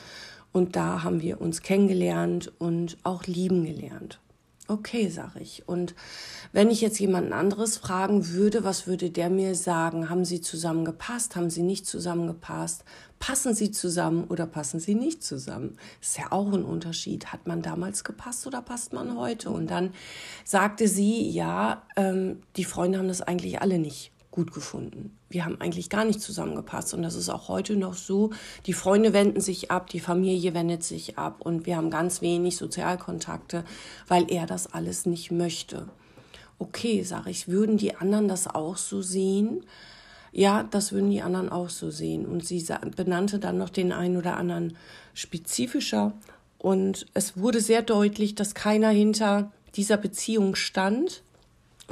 Und 0.52 0.76
da 0.76 1.02
haben 1.02 1.22
wir 1.22 1.40
uns 1.40 1.62
kennengelernt 1.62 2.52
und 2.58 2.98
auch 3.04 3.24
lieben 3.24 3.64
gelernt. 3.64 4.18
Okay, 4.72 5.08
sage 5.10 5.40
ich. 5.40 5.68
Und 5.68 5.94
wenn 6.52 6.70
ich 6.70 6.80
jetzt 6.80 6.98
jemanden 6.98 7.34
anderes 7.34 7.76
fragen 7.76 8.28
würde, 8.28 8.64
was 8.64 8.86
würde 8.86 9.10
der 9.10 9.28
mir 9.28 9.54
sagen? 9.54 10.08
Haben 10.08 10.24
Sie 10.24 10.40
zusammengepasst? 10.40 11.36
Haben 11.36 11.50
Sie 11.50 11.62
nicht 11.62 11.84
zusammengepasst? 11.84 12.82
Passen 13.18 13.54
Sie 13.54 13.70
zusammen 13.70 14.24
oder 14.24 14.46
passen 14.46 14.80
Sie 14.80 14.94
nicht 14.94 15.22
zusammen? 15.22 15.76
Ist 16.00 16.16
ja 16.16 16.32
auch 16.32 16.50
ein 16.54 16.64
Unterschied. 16.64 17.34
Hat 17.34 17.46
man 17.46 17.60
damals 17.60 18.02
gepasst 18.02 18.46
oder 18.46 18.62
passt 18.62 18.94
man 18.94 19.14
heute? 19.18 19.50
Und 19.50 19.66
dann 19.66 19.92
sagte 20.42 20.88
sie, 20.88 21.28
ja, 21.28 21.82
ähm, 21.96 22.40
die 22.56 22.64
Freunde 22.64 22.96
haben 22.96 23.08
das 23.08 23.20
eigentlich 23.20 23.60
alle 23.60 23.78
nicht 23.78 24.11
gut 24.32 24.52
gefunden. 24.52 25.16
Wir 25.28 25.44
haben 25.44 25.60
eigentlich 25.60 25.90
gar 25.90 26.04
nicht 26.04 26.20
zusammengepasst 26.20 26.94
und 26.94 27.02
das 27.02 27.14
ist 27.14 27.28
auch 27.28 27.48
heute 27.48 27.76
noch 27.76 27.94
so. 27.94 28.30
Die 28.66 28.72
Freunde 28.72 29.12
wenden 29.12 29.40
sich 29.40 29.70
ab, 29.70 29.88
die 29.88 30.00
Familie 30.00 30.54
wendet 30.54 30.82
sich 30.82 31.18
ab 31.18 31.36
und 31.40 31.66
wir 31.66 31.76
haben 31.76 31.90
ganz 31.90 32.22
wenig 32.22 32.56
Sozialkontakte, 32.56 33.64
weil 34.08 34.28
er 34.30 34.46
das 34.46 34.72
alles 34.72 35.06
nicht 35.06 35.30
möchte. 35.30 35.86
Okay, 36.58 37.02
sage 37.02 37.30
ich, 37.30 37.46
würden 37.46 37.76
die 37.76 37.94
anderen 37.94 38.26
das 38.26 38.48
auch 38.48 38.76
so 38.76 39.02
sehen? 39.02 39.64
Ja, 40.32 40.62
das 40.62 40.92
würden 40.92 41.10
die 41.10 41.20
anderen 41.20 41.50
auch 41.50 41.68
so 41.68 41.90
sehen. 41.90 42.24
Und 42.24 42.46
sie 42.46 42.64
benannte 42.96 43.38
dann 43.38 43.58
noch 43.58 43.68
den 43.68 43.92
einen 43.92 44.16
oder 44.16 44.38
anderen 44.38 44.76
spezifischer. 45.12 46.14
Und 46.56 47.06
es 47.12 47.36
wurde 47.36 47.60
sehr 47.60 47.82
deutlich, 47.82 48.34
dass 48.34 48.54
keiner 48.54 48.88
hinter 48.88 49.52
dieser 49.74 49.98
Beziehung 49.98 50.54
stand 50.54 51.22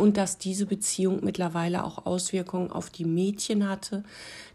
und 0.01 0.17
dass 0.17 0.39
diese 0.39 0.67
Beziehung 0.67 1.21
mittlerweile 1.23 1.85
auch 1.85 2.07
Auswirkungen 2.07 2.73
auf 2.73 2.91
die 2.91 3.05
Mädchen 3.05 3.69
hatte, 3.69 4.03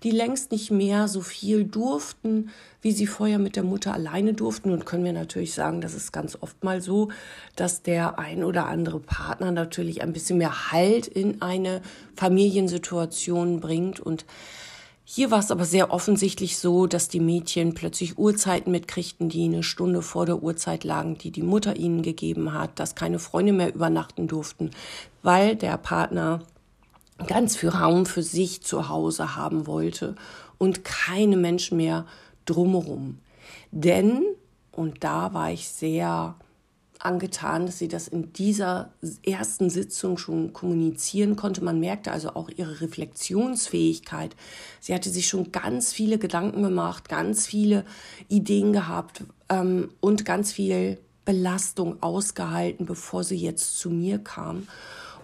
die 0.04 0.12
längst 0.12 0.52
nicht 0.52 0.72
mehr 0.72 1.08
so 1.08 1.22
viel 1.22 1.64
durften, 1.64 2.50
wie 2.82 2.92
sie 2.92 3.08
vorher 3.08 3.40
mit 3.40 3.56
der 3.56 3.64
Mutter 3.64 3.94
alleine 3.94 4.34
durften. 4.34 4.72
Und 4.72 4.86
können 4.86 5.06
wir 5.06 5.14
natürlich 5.14 5.54
sagen, 5.54 5.82
das 5.82 5.94
ist 5.94 6.12
ganz 6.12 6.38
oft 6.42 6.64
mal 6.64 6.82
so, 6.82 7.10
dass 7.56 7.84
der 7.84 8.20
ein 8.20 8.44
oder 8.44 8.66
andere 8.66 9.00
Partner 9.00 9.52
natürlich 9.52 10.02
ein 10.02 10.14
bisschen 10.14 10.40
mehr 10.40 10.72
Halt 10.72 11.08
in 11.08 11.42
eine 11.42 11.82
Familiensituation 12.16 13.60
bringt 13.60 14.00
und 14.00 14.26
hier 15.08 15.30
war 15.30 15.38
es 15.38 15.52
aber 15.52 15.66
sehr 15.66 15.92
offensichtlich 15.92 16.58
so, 16.58 16.88
dass 16.88 17.08
die 17.08 17.20
Mädchen 17.20 17.76
plötzlich 17.76 18.18
Uhrzeiten 18.18 18.72
mitkriegten, 18.72 19.30
die 19.30 19.46
eine 19.46 19.62
Stunde 19.62 20.02
vor 20.02 20.26
der 20.26 20.42
Uhrzeit 20.42 20.84
lagen, 20.84 21.16
die 21.16 21.30
die 21.30 21.44
Mutter 21.44 21.76
ihnen 21.76 22.02
gegeben 22.02 22.54
hat, 22.54 22.80
dass 22.80 22.96
keine 22.96 23.20
Freunde 23.20 23.54
mehr 23.54 23.74
übernachten 23.74 24.28
durften, 24.28 24.72
weil 25.22 25.56
der 25.56 25.78
Partner 25.78 26.42
ganz 27.28 27.56
viel 27.56 27.70
Raum 27.70 28.08
für 28.08 28.24
sich 28.24 28.64
zu 28.64 28.90
Hause 28.90 29.36
haben 29.36 29.68
wollte 29.68 30.16
und 30.58 30.84
keine 30.84 31.38
Menschen 31.38 31.78
mehr 31.78 32.08
drumherum. 32.46 33.20
Denn, 33.70 34.24
und 34.72 35.04
da 35.04 35.36
war 35.36 35.52
ich 35.52 35.70
sehr 35.70 36.36
angetan, 37.06 37.66
dass 37.66 37.80
sie 37.80 37.88
das 37.88 38.08
in 38.08 38.34
dieser 38.34 38.92
ersten 39.24 39.70
Sitzung 39.70 40.18
schon 40.18 40.54
kommunizieren 40.54 41.36
konnte. 41.36 41.64
Man 41.64 41.80
merkte 41.80 42.12
also 42.12 42.32
auch 42.32 42.50
ihre 42.50 42.82
Reflexionsfähigkeit. 42.82 44.36
Sie 44.82 44.94
hatte 44.94 45.10
sich 45.10 45.28
schon 45.28 45.52
ganz 45.52 45.94
viele 45.94 46.18
Gedanken 46.18 46.64
gemacht, 46.64 47.08
ganz 47.08 47.48
viele 47.48 47.86
Ideen 48.28 48.74
gehabt 48.74 49.24
ähm, 49.50 49.90
und 50.02 50.26
ganz 50.26 50.52
viel 50.52 51.00
Belastung 51.24 52.02
ausgehalten, 52.04 52.86
bevor 52.86 53.24
sie 53.24 53.38
jetzt 53.38 53.78
zu 53.80 53.90
mir 53.90 54.20
kam. 54.20 54.68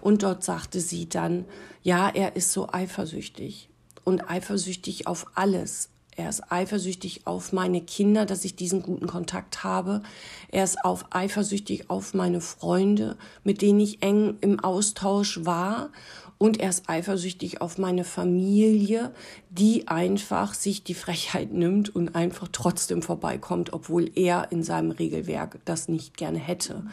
Und 0.00 0.22
dort 0.22 0.42
sagte 0.42 0.80
sie 0.80 1.08
dann, 1.08 1.44
ja, 1.82 2.08
er 2.08 2.36
ist 2.36 2.52
so 2.52 2.68
eifersüchtig 2.70 3.68
und 4.04 4.28
eifersüchtig 4.28 5.06
auf 5.06 5.26
alles, 5.34 5.90
er 6.14 6.28
ist 6.28 6.52
eifersüchtig 6.52 7.26
auf 7.26 7.52
meine 7.52 7.80
Kinder, 7.80 8.26
dass 8.26 8.44
ich 8.44 8.54
diesen 8.54 8.82
guten 8.82 9.06
Kontakt 9.06 9.64
habe. 9.64 10.02
Er 10.50 10.64
ist 10.64 10.84
auf, 10.84 11.06
eifersüchtig 11.10 11.88
auf 11.88 12.12
meine 12.12 12.42
Freunde, 12.42 13.16
mit 13.44 13.62
denen 13.62 13.80
ich 13.80 14.02
eng 14.02 14.36
im 14.42 14.60
Austausch 14.60 15.44
war. 15.44 15.90
Und 16.36 16.60
er 16.60 16.68
ist 16.68 16.88
eifersüchtig 16.88 17.60
auf 17.62 17.78
meine 17.78 18.04
Familie, 18.04 19.14
die 19.48 19.88
einfach 19.88 20.54
sich 20.54 20.82
die 20.84 20.94
Frechheit 20.94 21.52
nimmt 21.52 21.94
und 21.94 22.14
einfach 22.14 22.48
trotzdem 22.52 23.00
vorbeikommt, 23.00 23.72
obwohl 23.72 24.10
er 24.14 24.52
in 24.52 24.62
seinem 24.62 24.90
Regelwerk 24.90 25.60
das 25.64 25.88
nicht 25.88 26.16
gerne 26.16 26.38
hätte. 26.38 26.84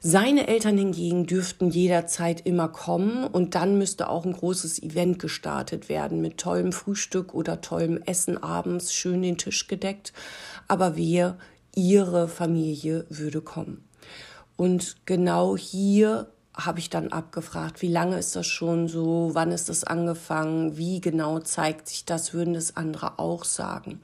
Seine 0.00 0.46
Eltern 0.46 0.78
hingegen 0.78 1.26
dürften 1.26 1.70
jederzeit 1.70 2.46
immer 2.46 2.68
kommen 2.68 3.24
und 3.24 3.54
dann 3.54 3.78
müsste 3.78 4.08
auch 4.08 4.24
ein 4.24 4.32
großes 4.32 4.82
Event 4.82 5.18
gestartet 5.18 5.88
werden 5.88 6.20
mit 6.20 6.38
tollem 6.38 6.72
Frühstück 6.72 7.34
oder 7.34 7.60
tollem 7.60 8.00
Essen 8.04 8.40
abends, 8.40 8.92
schön 8.92 9.22
den 9.22 9.38
Tisch 9.38 9.66
gedeckt. 9.66 10.12
Aber 10.68 10.96
wir, 10.96 11.36
ihre 11.74 12.28
Familie 12.28 13.06
würde 13.08 13.40
kommen. 13.40 13.88
Und 14.56 14.96
genau 15.04 15.56
hier 15.56 16.28
habe 16.58 16.80
ich 16.80 16.90
dann 16.90 17.08
abgefragt, 17.12 17.82
wie 17.82 17.88
lange 17.88 18.18
ist 18.18 18.34
das 18.34 18.46
schon 18.46 18.88
so, 18.88 19.30
wann 19.32 19.52
ist 19.52 19.68
das 19.68 19.84
angefangen, 19.84 20.76
wie 20.76 21.00
genau 21.00 21.38
zeigt 21.38 21.88
sich 21.88 22.04
das, 22.04 22.34
würden 22.34 22.54
das 22.54 22.76
andere 22.76 23.20
auch 23.20 23.44
sagen. 23.44 24.00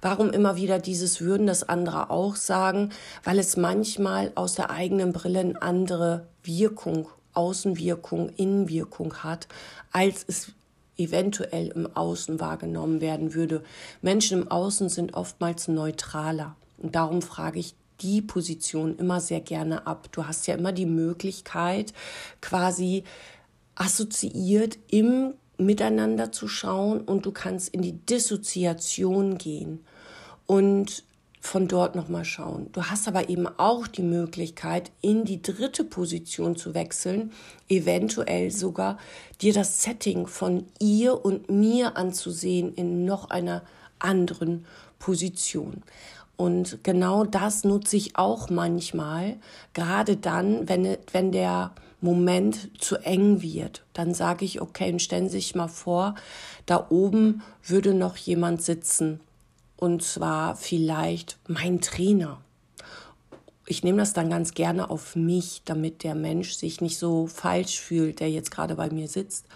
Warum 0.00 0.30
immer 0.30 0.56
wieder 0.56 0.78
dieses 0.78 1.20
würden 1.20 1.46
das 1.46 1.68
andere 1.68 2.10
auch 2.10 2.34
sagen? 2.36 2.90
Weil 3.24 3.38
es 3.38 3.58
manchmal 3.58 4.32
aus 4.36 4.54
der 4.54 4.70
eigenen 4.70 5.12
Brille 5.12 5.40
eine 5.40 5.60
andere 5.60 6.26
Wirkung, 6.42 7.08
Außenwirkung, 7.34 8.30
Innenwirkung 8.30 9.22
hat, 9.22 9.46
als 9.92 10.24
es 10.26 10.52
eventuell 10.96 11.68
im 11.68 11.94
Außen 11.94 12.40
wahrgenommen 12.40 13.00
werden 13.00 13.34
würde. 13.34 13.62
Menschen 14.00 14.42
im 14.42 14.50
Außen 14.50 14.88
sind 14.88 15.14
oftmals 15.14 15.68
neutraler. 15.68 16.56
Und 16.78 16.94
darum 16.94 17.22
frage 17.22 17.58
ich 17.58 17.74
die 18.00 18.22
Position 18.22 18.96
immer 18.96 19.20
sehr 19.20 19.40
gerne 19.40 19.86
ab. 19.86 20.08
Du 20.12 20.26
hast 20.26 20.46
ja 20.46 20.54
immer 20.54 20.72
die 20.72 20.86
Möglichkeit, 20.86 21.92
quasi 22.40 23.04
assoziiert 23.74 24.78
im 24.88 25.34
Miteinander 25.58 26.30
zu 26.30 26.46
schauen 26.46 27.00
und 27.00 27.26
du 27.26 27.32
kannst 27.32 27.68
in 27.68 27.82
die 27.82 27.92
Dissoziation 27.92 29.38
gehen 29.38 29.84
und 30.46 31.04
von 31.40 31.68
dort 31.68 31.94
nochmal 31.94 32.24
schauen. 32.24 32.70
Du 32.72 32.84
hast 32.84 33.08
aber 33.08 33.28
eben 33.28 33.46
auch 33.46 33.86
die 33.86 34.02
Möglichkeit, 34.02 34.90
in 35.00 35.24
die 35.24 35.40
dritte 35.40 35.84
Position 35.84 36.56
zu 36.56 36.74
wechseln, 36.74 37.32
eventuell 37.68 38.50
sogar 38.50 38.98
dir 39.40 39.52
das 39.52 39.82
Setting 39.82 40.26
von 40.26 40.66
ihr 40.80 41.24
und 41.24 41.48
mir 41.50 41.96
anzusehen 41.96 42.74
in 42.74 43.04
noch 43.04 43.30
einer 43.30 43.62
anderen 43.98 44.66
Position. 44.98 45.82
Und 46.38 46.84
genau 46.84 47.24
das 47.24 47.64
nutze 47.64 47.96
ich 47.96 48.16
auch 48.16 48.48
manchmal, 48.48 49.38
gerade 49.74 50.16
dann, 50.16 50.68
wenn, 50.68 50.96
wenn 51.12 51.32
der 51.32 51.72
Moment 52.00 52.70
zu 52.80 52.96
eng 52.98 53.42
wird. 53.42 53.84
Dann 53.92 54.14
sage 54.14 54.44
ich, 54.44 54.60
okay, 54.60 54.92
und 54.92 55.02
stellen 55.02 55.28
Sie 55.28 55.38
sich 55.38 55.56
mal 55.56 55.66
vor, 55.66 56.14
da 56.64 56.86
oben 56.90 57.42
würde 57.64 57.92
noch 57.92 58.16
jemand 58.16 58.62
sitzen. 58.62 59.18
Und 59.76 60.04
zwar 60.04 60.54
vielleicht 60.54 61.38
mein 61.48 61.80
Trainer. 61.80 62.40
Ich 63.66 63.82
nehme 63.82 63.98
das 63.98 64.12
dann 64.12 64.30
ganz 64.30 64.54
gerne 64.54 64.90
auf 64.90 65.16
mich, 65.16 65.62
damit 65.64 66.04
der 66.04 66.14
Mensch 66.14 66.52
sich 66.52 66.80
nicht 66.80 66.98
so 66.98 67.26
falsch 67.26 67.80
fühlt, 67.80 68.20
der 68.20 68.30
jetzt 68.30 68.52
gerade 68.52 68.76
bei 68.76 68.90
mir 68.90 69.08
sitzt. 69.08 69.46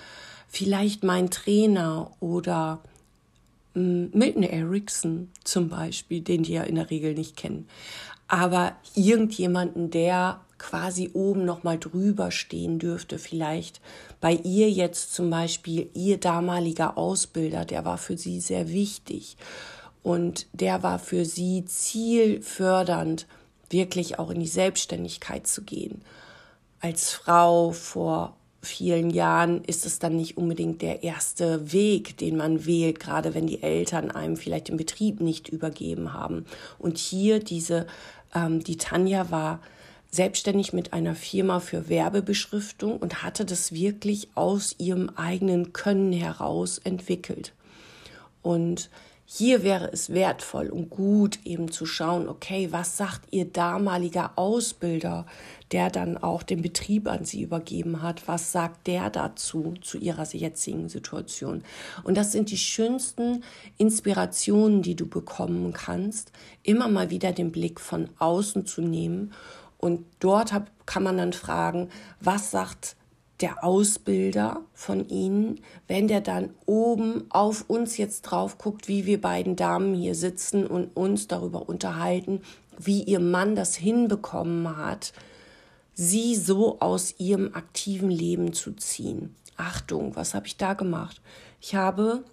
Vielleicht 0.49 1.05
mein 1.05 1.31
Trainer 1.31 2.11
oder 2.19 2.81
Milton 3.75 4.43
Erickson 4.43 5.31
zum 5.45 5.69
Beispiel, 5.69 6.21
den 6.21 6.43
die 6.43 6.53
ja 6.53 6.63
in 6.63 6.75
der 6.75 6.91
Regel 6.91 7.15
nicht 7.15 7.37
kennen. 7.37 7.69
Aber 8.29 8.77
irgendjemanden, 8.95 9.91
der 9.91 10.41
quasi 10.59 11.11
oben 11.13 11.45
noch 11.45 11.65
mal 11.65 11.79
drüber 11.79 12.31
stehen 12.31 12.79
dürfte. 12.79 13.19
Vielleicht 13.19 13.81
bei 14.21 14.33
ihr 14.33 14.71
jetzt 14.71 15.13
zum 15.13 15.29
Beispiel 15.29 15.91
ihr 15.95 16.19
damaliger 16.19 16.97
Ausbilder, 16.97 17.65
der 17.65 17.85
war 17.85 17.99
für 17.99 18.17
sie 18.17 18.41
sehr 18.41 18.69
wichtig 18.69 19.37
und 20.03 20.47
der 20.53 20.83
war 20.83 20.99
für 20.99 21.25
sie 21.25 21.65
zielfördernd, 21.65 23.27
wirklich 23.71 24.19
auch 24.19 24.31
in 24.31 24.41
die 24.41 24.47
Selbstständigkeit 24.47 25.47
zu 25.47 25.63
gehen. 25.63 26.03
Als 26.81 27.13
Frau 27.13 27.73
vor 27.73 28.37
vielen 28.63 29.11
Jahren 29.11 29.65
ist 29.65 29.85
es 29.85 29.99
dann 29.99 30.17
nicht 30.17 30.37
unbedingt 30.37 30.83
der 30.83 31.03
erste 31.03 31.73
Weg, 31.73 32.17
den 32.19 32.37
man 32.37 32.65
wählt, 32.65 33.01
gerade 33.01 33.35
wenn 33.35 33.47
die 33.47 33.63
Eltern 33.63 34.11
einem 34.11 34.37
vielleicht 34.37 34.69
den 34.69 34.77
Betrieb 34.77 35.21
nicht 35.21 35.49
übergeben 35.49 36.13
haben. 36.13 36.47
Und 36.79 36.97
hier 36.99 37.41
diese, 37.41 37.87
ähm, 38.35 38.63
die 38.63 38.77
Tanja 38.77 39.31
war 39.31 39.61
selbstständig 40.11 40.73
mit 40.73 40.93
einer 40.93 41.15
Firma 41.15 41.59
für 41.59 41.89
Werbebeschriftung 41.89 42.99
und 42.99 43.23
hatte 43.23 43.45
das 43.45 43.73
wirklich 43.73 44.29
aus 44.35 44.77
ihrem 44.79 45.09
eigenen 45.17 45.73
Können 45.73 46.13
heraus 46.13 46.79
entwickelt. 46.79 47.53
Und 48.43 48.91
hier 49.35 49.63
wäre 49.63 49.91
es 49.91 50.13
wertvoll 50.13 50.69
und 50.69 50.91
gut 50.91 51.39
eben 51.45 51.71
zu 51.71 51.87
schauen, 51.87 52.29
okay, 52.29 52.69
was 52.71 52.99
sagt 52.99 53.33
ihr 53.33 53.47
damaliger 53.47 54.33
Ausbilder, 54.37 55.25
der 55.71 55.89
dann 55.89 56.19
auch 56.19 56.43
den 56.43 56.61
Betrieb 56.61 57.09
an 57.09 57.25
sie 57.25 57.41
übergeben 57.41 58.03
hat, 58.03 58.29
was 58.29 58.53
sagt 58.53 58.87
der 58.87 59.09
dazu, 59.09 59.73
zu 59.81 59.97
ihrer 59.97 60.27
jetzigen 60.35 60.91
Situation. 60.91 61.65
Und 62.05 62.19
das 62.19 62.33
sind 62.33 62.51
die 62.51 62.59
schönsten 62.59 63.43
Inspirationen, 63.79 64.83
die 64.83 64.97
du 64.97 65.07
bekommen 65.07 65.73
kannst, 65.73 66.31
immer 66.63 66.89
mal 66.89 67.09
wieder 67.09 67.33
den 67.33 67.53
Blick 67.53 67.81
von 67.81 68.11
außen 68.19 68.67
zu 68.67 68.83
nehmen 68.83 69.33
und 69.79 70.05
dort 70.21 70.53
hab, 70.53 70.71
kann 70.85 71.05
man 71.05 71.17
dann 71.17 71.33
fragen, 71.33 71.89
was 72.21 72.51
sagt 72.51 72.97
der 73.43 73.65
Ausbilder 73.65 74.63
von 74.73 75.09
Ihnen, 75.09 75.61
wenn 75.89 76.07
der 76.07 76.21
dann 76.21 76.51
oben 76.65 77.25
auf 77.31 77.65
uns 77.69 77.97
jetzt 77.97 78.23
drauf 78.23 78.57
guckt, 78.57 78.89
wie 78.89 79.05
wir 79.05 79.21
beiden 79.21 79.57
Damen 79.57 79.95
hier 79.95 80.15
sitzen 80.15 80.67
und 80.67 80.97
uns 80.97 81.27
darüber 81.27 81.69
unterhalten, 81.69 82.41
wie 82.79 83.03
ihr 83.03 83.21
Mann 83.21 83.57
das 83.57 83.75
hinbekommen 83.75 84.77
hat, 84.77 85.13
sie 85.93 86.37
so 86.37 86.81
aus 86.81 87.17
ihrem 87.19 87.55
aktiven 87.55 88.11
Leben 88.11 88.53
zu 88.53 88.73
ziehen. 88.73 89.35
Achtung, 89.57 90.17
was 90.17 90.35
habe 90.35 90.47
ich 90.47 90.57
da 90.57 90.75
gemacht? 90.75 91.21
Ich 91.61 91.75
habe 91.75 92.25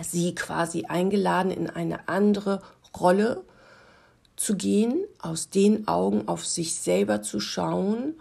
sie 0.00 0.34
quasi 0.34 0.86
eingeladen 0.86 1.52
in 1.52 1.70
eine 1.70 2.08
andere 2.08 2.62
Rolle 2.98 3.44
zu 4.36 4.56
gehen, 4.56 5.04
aus 5.20 5.50
den 5.50 5.86
Augen 5.86 6.26
auf 6.26 6.44
sich 6.46 6.74
selber 6.74 7.22
zu 7.22 7.38
schauen 7.38 8.14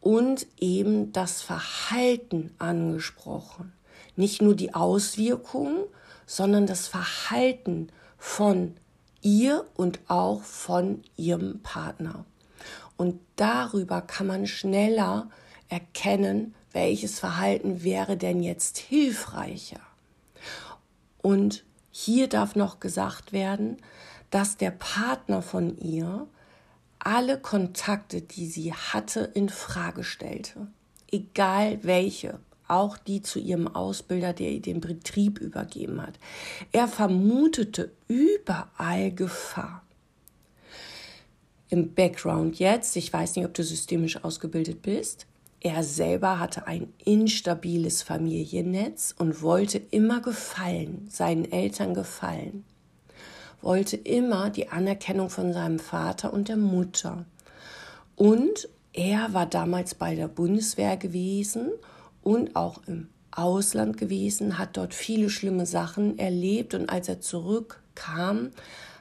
und 0.00 0.46
eben 0.58 1.12
das 1.12 1.42
Verhalten 1.42 2.54
angesprochen. 2.58 3.72
Nicht 4.16 4.42
nur 4.42 4.54
die 4.54 4.74
Auswirkungen, 4.74 5.84
sondern 6.26 6.66
das 6.66 6.88
Verhalten 6.88 7.88
von 8.18 8.74
ihr 9.22 9.64
und 9.74 10.00
auch 10.08 10.42
von 10.42 11.02
ihrem 11.16 11.60
Partner. 11.62 12.24
Und 12.96 13.20
darüber 13.36 14.00
kann 14.02 14.26
man 14.26 14.46
schneller 14.46 15.28
erkennen, 15.68 16.54
welches 16.72 17.18
Verhalten 17.18 17.82
wäre 17.82 18.16
denn 18.16 18.42
jetzt 18.42 18.78
hilfreicher. 18.78 19.80
Und 21.22 21.64
hier 21.90 22.28
darf 22.28 22.54
noch 22.54 22.80
gesagt 22.80 23.32
werden, 23.32 23.78
dass 24.30 24.56
der 24.56 24.70
Partner 24.70 25.42
von 25.42 25.78
ihr 25.78 26.26
alle 26.98 27.38
Kontakte, 27.38 28.20
die 28.20 28.46
sie 28.46 28.72
hatte, 28.72 29.20
in 29.34 29.48
Frage 29.48 30.04
stellte. 30.04 30.68
Egal 31.10 31.78
welche, 31.82 32.40
auch 32.66 32.98
die 32.98 33.22
zu 33.22 33.38
ihrem 33.38 33.68
Ausbilder, 33.68 34.32
der 34.32 34.50
ihr 34.50 34.62
den 34.62 34.80
Betrieb 34.80 35.38
übergeben 35.38 36.02
hat. 36.02 36.18
Er 36.72 36.86
vermutete 36.86 37.92
überall 38.08 39.10
Gefahr. 39.10 39.82
Im 41.70 41.94
Background 41.94 42.58
jetzt, 42.58 42.96
ich 42.96 43.12
weiß 43.12 43.36
nicht, 43.36 43.44
ob 43.44 43.54
du 43.54 43.62
systemisch 43.62 44.22
ausgebildet 44.24 44.82
bist, 44.82 45.26
er 45.60 45.82
selber 45.82 46.38
hatte 46.38 46.66
ein 46.66 46.92
instabiles 47.04 48.02
Familiennetz 48.02 49.14
und 49.18 49.42
wollte 49.42 49.78
immer 49.90 50.20
gefallen, 50.20 51.08
seinen 51.10 51.50
Eltern 51.50 51.94
gefallen 51.94 52.64
wollte 53.60 53.96
immer 53.96 54.50
die 54.50 54.68
Anerkennung 54.68 55.30
von 55.30 55.52
seinem 55.52 55.78
Vater 55.78 56.32
und 56.32 56.48
der 56.48 56.56
Mutter. 56.56 57.24
Und 58.16 58.68
er 58.92 59.32
war 59.32 59.46
damals 59.46 59.94
bei 59.94 60.14
der 60.14 60.28
Bundeswehr 60.28 60.96
gewesen 60.96 61.70
und 62.22 62.56
auch 62.56 62.80
im 62.86 63.08
Ausland 63.30 63.96
gewesen, 63.96 64.58
hat 64.58 64.76
dort 64.76 64.94
viele 64.94 65.30
schlimme 65.30 65.66
Sachen 65.66 66.18
erlebt 66.18 66.74
und 66.74 66.90
als 66.90 67.08
er 67.08 67.20
zurückkam, 67.20 68.50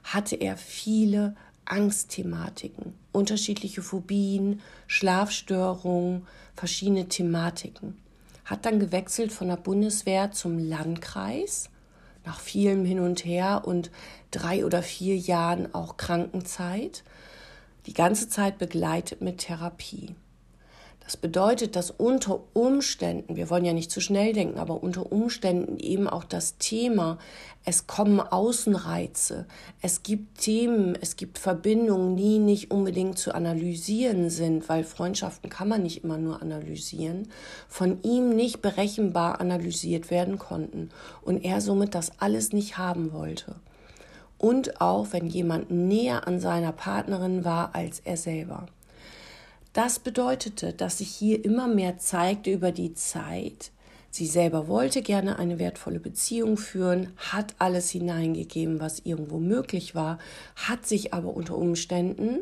hatte 0.04 0.36
er 0.36 0.56
viele 0.58 1.36
Angstthematiken, 1.66 2.94
unterschiedliche 3.12 3.82
Phobien, 3.82 4.62
Schlafstörungen, 4.86 6.28
verschiedene 6.56 7.08
Thematiken. 7.08 7.98
Hat 8.46 8.66
dann 8.66 8.80
gewechselt 8.80 9.34
von 9.34 9.50
der 9.50 9.58
Bundeswehr 9.58 10.32
zum 10.32 10.60
Landkreis 10.60 11.70
nach 12.26 12.40
vielem 12.40 12.86
Hin 12.86 13.00
und 13.00 13.26
Her 13.26 13.64
und 13.66 13.90
drei 14.32 14.66
oder 14.66 14.84
vier 14.84 15.16
Jahren 15.18 15.74
auch 15.74 15.98
Krankenzeit, 15.98 17.04
die 17.86 17.94
ganze 17.94 18.30
Zeit 18.30 18.58
begleitet 18.58 19.22
mit 19.22 19.40
Therapie. 19.40 20.16
Das 21.08 21.16
bedeutet, 21.16 21.78
dass 21.78 21.90
unter 21.90 22.42
Umständen, 22.52 23.38
wir 23.38 23.50
wollen 23.50 23.64
ja 23.64 23.72
nicht 23.72 23.92
zu 23.92 24.02
schnell 24.02 24.34
denken, 24.34 24.60
aber 24.60 24.84
unter 24.84 25.10
Umständen 25.10 25.80
eben 25.80 26.06
auch 26.06 26.26
das 26.26 26.58
Thema, 26.58 27.18
es 27.64 27.88
kommen 27.88 28.20
Außenreize, 28.20 29.46
es 29.82 30.04
gibt 30.04 30.40
Themen, 30.40 30.98
es 31.00 31.16
gibt 31.16 31.38
Verbindungen, 31.38 32.18
die 32.18 32.40
nicht 32.40 32.72
unbedingt 32.72 33.18
zu 33.18 33.34
analysieren 33.34 34.30
sind, 34.30 34.68
weil 34.68 34.84
Freundschaften 34.84 35.50
kann 35.50 35.70
man 35.70 35.82
nicht 35.82 36.04
immer 36.04 36.18
nur 36.18 36.42
analysieren, 36.42 37.30
von 37.70 38.04
ihm 38.04 38.36
nicht 38.36 38.62
berechenbar 38.62 39.40
analysiert 39.40 40.12
werden 40.12 40.38
konnten 40.38 40.90
und 41.22 41.46
er 41.46 41.62
somit 41.62 41.96
das 41.96 42.12
alles 42.20 42.52
nicht 42.52 42.78
haben 42.78 43.14
wollte. 43.14 43.56
Und 44.38 44.82
auch 44.82 45.08
wenn 45.12 45.28
jemand 45.28 45.72
näher 45.72 46.28
an 46.28 46.40
seiner 46.40 46.72
Partnerin 46.72 47.44
war 47.44 47.74
als 47.74 48.00
er 48.00 48.18
selber. 48.18 48.68
Das 49.74 50.00
bedeutete, 50.00 50.74
dass 50.74 51.00
sich 51.00 51.10
hier 51.10 51.44
immer 51.44 51.68
mehr 51.68 51.98
zeigte 51.98 52.52
über 52.52 52.72
die 52.72 52.94
Zeit, 52.94 53.72
Sie 54.10 54.26
selber 54.26 54.68
wollte 54.68 55.04
gerne 55.04 55.38
eine 55.38 55.60
wertvolle 55.60 56.00
Beziehung 56.00 56.58
führen, 56.58 57.10
hat 57.18 57.54
alles 57.60 57.92
hineingegeben, 57.92 58.80
was 58.80 59.00
irgendwo 59.00 59.38
möglich 59.38 59.94
war, 59.94 60.18
hat 60.56 60.88
sich 60.88 61.14
aber 61.14 61.36
unter 61.36 61.56
Umständen 61.56 62.40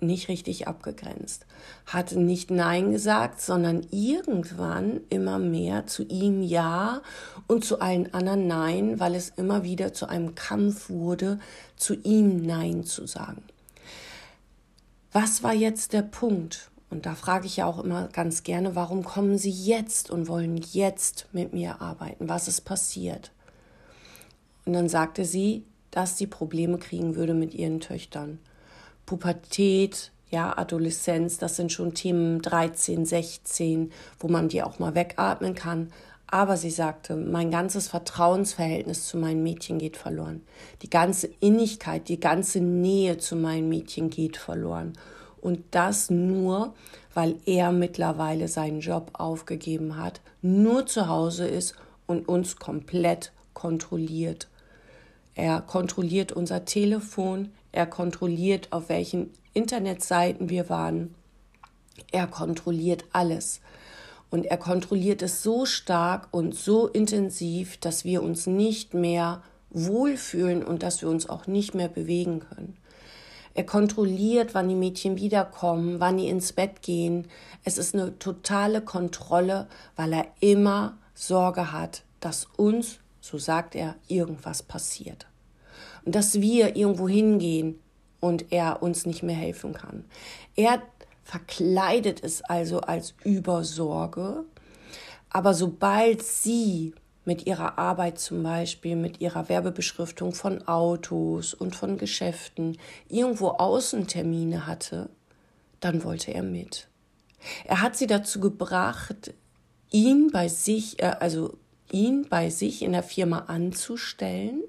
nicht 0.00 0.28
richtig 0.28 0.68
abgegrenzt, 0.68 1.46
hat 1.86 2.12
nicht 2.12 2.50
Nein 2.50 2.92
gesagt, 2.92 3.40
sondern 3.40 3.86
irgendwann 3.90 5.00
immer 5.10 5.38
mehr 5.38 5.86
zu 5.86 6.04
ihm 6.04 6.42
Ja 6.42 7.00
und 7.48 7.64
zu 7.64 7.80
allen 7.80 8.14
anderen 8.14 8.46
Nein, 8.46 9.00
weil 9.00 9.14
es 9.14 9.30
immer 9.30 9.64
wieder 9.64 9.92
zu 9.92 10.08
einem 10.08 10.36
Kampf 10.36 10.88
wurde, 10.88 11.40
zu 11.76 11.94
ihm 11.94 12.46
Nein 12.46 12.84
zu 12.84 13.06
sagen. 13.06 13.42
Was 15.10 15.42
war 15.42 15.54
jetzt 15.54 15.92
der 15.92 16.02
Punkt? 16.02 16.70
Und 16.90 17.06
da 17.06 17.14
frage 17.14 17.46
ich 17.46 17.56
ja 17.56 17.66
auch 17.66 17.82
immer 17.82 18.08
ganz 18.08 18.44
gerne, 18.44 18.74
warum 18.74 19.02
kommen 19.02 19.36
Sie 19.36 19.50
jetzt 19.50 20.10
und 20.10 20.28
wollen 20.28 20.56
jetzt 20.56 21.26
mit 21.32 21.52
mir 21.52 21.82
arbeiten? 21.82 22.28
Was 22.28 22.48
ist 22.48 22.62
passiert? 22.62 23.32
Und 24.64 24.74
dann 24.74 24.88
sagte 24.90 25.24
sie, 25.24 25.64
dass 25.90 26.18
sie 26.18 26.26
Probleme 26.26 26.76
kriegen 26.76 27.16
würde 27.16 27.32
mit 27.32 27.54
ihren 27.54 27.80
Töchtern. 27.80 28.38
Pubertät, 29.06 30.12
ja, 30.30 30.56
Adoleszenz, 30.58 31.38
das 31.38 31.56
sind 31.56 31.72
schon 31.72 31.94
Themen 31.94 32.42
13, 32.42 33.06
16, 33.06 33.92
wo 34.18 34.28
man 34.28 34.50
die 34.50 34.62
auch 34.62 34.78
mal 34.78 34.94
wegatmen 34.94 35.54
kann. 35.54 35.90
Aber 36.30 36.58
sie 36.58 36.70
sagte, 36.70 37.16
mein 37.16 37.50
ganzes 37.50 37.88
Vertrauensverhältnis 37.88 39.06
zu 39.06 39.16
meinen 39.16 39.42
Mädchen 39.42 39.78
geht 39.78 39.96
verloren. 39.96 40.42
Die 40.82 40.90
ganze 40.90 41.30
Innigkeit, 41.40 42.08
die 42.08 42.20
ganze 42.20 42.60
Nähe 42.60 43.16
zu 43.16 43.34
meinen 43.34 43.70
Mädchen 43.70 44.10
geht 44.10 44.36
verloren. 44.36 44.92
Und 45.40 45.64
das 45.70 46.10
nur, 46.10 46.74
weil 47.14 47.36
er 47.46 47.72
mittlerweile 47.72 48.48
seinen 48.48 48.80
Job 48.80 49.10
aufgegeben 49.14 49.96
hat, 49.96 50.20
nur 50.42 50.84
zu 50.84 51.08
Hause 51.08 51.48
ist 51.48 51.74
und 52.06 52.28
uns 52.28 52.56
komplett 52.56 53.32
kontrolliert. 53.54 54.48
Er 55.34 55.62
kontrolliert 55.62 56.32
unser 56.32 56.66
Telefon, 56.66 57.52
er 57.72 57.86
kontrolliert, 57.86 58.72
auf 58.72 58.90
welchen 58.90 59.30
Internetseiten 59.54 60.50
wir 60.50 60.68
waren. 60.68 61.14
Er 62.12 62.26
kontrolliert 62.26 63.04
alles. 63.12 63.60
Und 64.30 64.46
er 64.46 64.58
kontrolliert 64.58 65.22
es 65.22 65.42
so 65.42 65.64
stark 65.64 66.28
und 66.32 66.54
so 66.54 66.86
intensiv, 66.86 67.78
dass 67.78 68.04
wir 68.04 68.22
uns 68.22 68.46
nicht 68.46 68.94
mehr 68.94 69.42
wohlfühlen 69.70 70.62
und 70.64 70.82
dass 70.82 71.02
wir 71.02 71.08
uns 71.08 71.28
auch 71.28 71.46
nicht 71.46 71.74
mehr 71.74 71.88
bewegen 71.88 72.40
können. 72.40 72.76
Er 73.54 73.64
kontrolliert, 73.64 74.54
wann 74.54 74.68
die 74.68 74.74
Mädchen 74.74 75.16
wiederkommen, 75.16 75.98
wann 75.98 76.18
die 76.18 76.28
ins 76.28 76.52
Bett 76.52 76.82
gehen. 76.82 77.26
Es 77.64 77.76
ist 77.76 77.94
eine 77.94 78.18
totale 78.18 78.82
Kontrolle, 78.82 79.66
weil 79.96 80.12
er 80.12 80.26
immer 80.40 80.96
Sorge 81.14 81.72
hat, 81.72 82.02
dass 82.20 82.46
uns, 82.56 83.00
so 83.20 83.38
sagt 83.38 83.74
er, 83.74 83.96
irgendwas 84.06 84.62
passiert. 84.62 85.26
Und 86.04 86.14
dass 86.14 86.40
wir 86.40 86.76
irgendwo 86.76 87.08
hingehen 87.08 87.80
und 88.20 88.52
er 88.52 88.82
uns 88.82 89.06
nicht 89.06 89.22
mehr 89.22 89.36
helfen 89.36 89.72
kann. 89.72 90.04
Er 90.54 90.82
verkleidet 91.28 92.24
es 92.24 92.40
also 92.40 92.80
als 92.80 93.12
Übersorge, 93.22 94.46
aber 95.28 95.52
sobald 95.52 96.22
sie 96.22 96.94
mit 97.26 97.46
ihrer 97.46 97.78
Arbeit 97.78 98.18
zum 98.18 98.42
Beispiel, 98.42 98.96
mit 98.96 99.20
ihrer 99.20 99.50
Werbebeschriftung 99.50 100.32
von 100.32 100.66
Autos 100.66 101.52
und 101.52 101.76
von 101.76 101.98
Geschäften 101.98 102.78
irgendwo 103.10 103.48
Außentermine 103.48 104.66
hatte, 104.66 105.10
dann 105.80 106.02
wollte 106.02 106.32
er 106.32 106.42
mit. 106.42 106.88
Er 107.66 107.82
hat 107.82 107.94
sie 107.94 108.06
dazu 108.06 108.40
gebracht, 108.40 109.34
ihn 109.90 110.30
bei 110.32 110.48
sich, 110.48 111.02
äh, 111.02 111.14
also 111.20 111.58
ihn 111.92 112.26
bei 112.30 112.48
sich 112.48 112.80
in 112.80 112.92
der 112.92 113.02
Firma 113.02 113.40
anzustellen, 113.48 114.62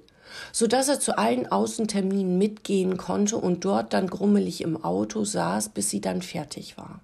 so 0.52 0.68
dass 0.68 0.88
er 0.88 1.00
zu 1.00 1.18
allen 1.18 1.52
Außenterminen 1.52 2.38
mitgehen 2.38 2.98
konnte 2.98 3.38
und 3.38 3.66
dort 3.66 3.94
dann 3.94 4.08
grummelig 4.08 4.62
im 4.62 4.84
Auto 4.84 5.24
saß, 5.24 5.70
bis 5.70 5.90
sie 5.90 6.02
dann 6.02 6.22
fertig 6.22 6.78
war. 6.78 7.02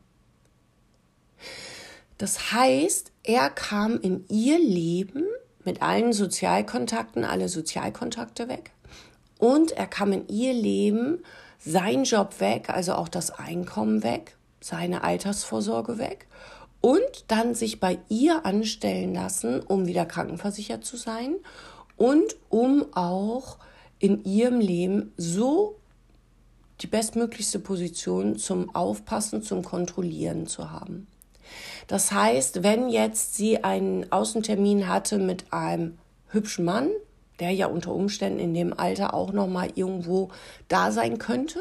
Das 2.17 2.51
heißt, 2.53 3.11
er 3.23 3.49
kam 3.49 3.99
in 3.99 4.25
ihr 4.29 4.57
Leben 4.57 5.23
mit 5.63 5.81
allen 5.81 6.13
Sozialkontakten, 6.13 7.25
alle 7.25 7.49
Sozialkontakte 7.49 8.47
weg. 8.47 8.71
Und 9.37 9.71
er 9.71 9.87
kam 9.87 10.13
in 10.13 10.27
ihr 10.29 10.53
Leben, 10.53 11.23
sein 11.59 12.03
Job 12.03 12.39
weg, 12.39 12.69
also 12.69 12.93
auch 12.93 13.09
das 13.09 13.31
Einkommen 13.31 14.03
weg, 14.03 14.37
seine 14.61 15.03
Altersvorsorge 15.03 15.97
weg 15.97 16.27
und 16.85 17.25
dann 17.29 17.55
sich 17.55 17.79
bei 17.79 17.97
ihr 18.09 18.45
anstellen 18.45 19.15
lassen, 19.15 19.59
um 19.61 19.87
wieder 19.87 20.05
krankenversichert 20.05 20.85
zu 20.85 20.97
sein 20.97 21.35
und 21.97 22.35
um 22.49 22.85
auch 22.93 23.57
in 23.99 24.23
ihrem 24.23 24.59
Leben 24.59 25.13
so 25.17 25.75
die 26.81 26.87
bestmöglichste 26.87 27.59
Position 27.59 28.37
zum 28.37 28.75
Aufpassen, 28.75 29.41
zum 29.41 29.63
Kontrollieren 29.63 30.47
zu 30.47 30.71
haben. 30.71 31.07
Das 31.87 32.11
heißt, 32.11 32.63
wenn 32.63 32.89
jetzt 32.89 33.35
sie 33.35 33.63
einen 33.63 34.11
Außentermin 34.11 34.87
hatte 34.87 35.17
mit 35.17 35.53
einem 35.53 35.97
hübschen 36.29 36.65
Mann, 36.65 36.89
der 37.39 37.51
ja 37.51 37.67
unter 37.67 37.93
Umständen 37.93 38.39
in 38.39 38.53
dem 38.53 38.77
Alter 38.77 39.13
auch 39.13 39.31
noch 39.31 39.47
mal 39.47 39.69
irgendwo 39.75 40.29
da 40.67 40.91
sein 40.91 41.17
könnte, 41.17 41.59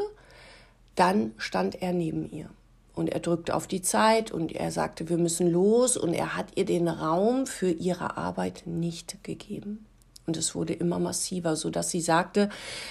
dann 0.94 1.32
stand 1.36 1.80
er 1.82 1.92
neben 1.92 2.30
ihr 2.30 2.48
und 2.94 3.08
er 3.10 3.20
drückte 3.20 3.54
auf 3.54 3.66
die 3.66 3.82
Zeit 3.82 4.30
und 4.30 4.52
er 4.52 4.70
sagte, 4.70 5.08
wir 5.08 5.18
müssen 5.18 5.50
los 5.50 5.96
und 5.96 6.14
er 6.14 6.36
hat 6.36 6.46
ihr 6.54 6.64
den 6.64 6.88
Raum 6.88 7.46
für 7.46 7.70
ihre 7.70 8.16
Arbeit 8.16 8.62
nicht 8.66 9.22
gegeben. 9.24 9.86
Und 10.26 10.38
es 10.38 10.54
wurde 10.54 10.72
immer 10.72 10.98
massiver, 10.98 11.54
so 11.54 11.68
dass 11.68 11.90
sie 11.90 12.00
sagte, 12.00 12.48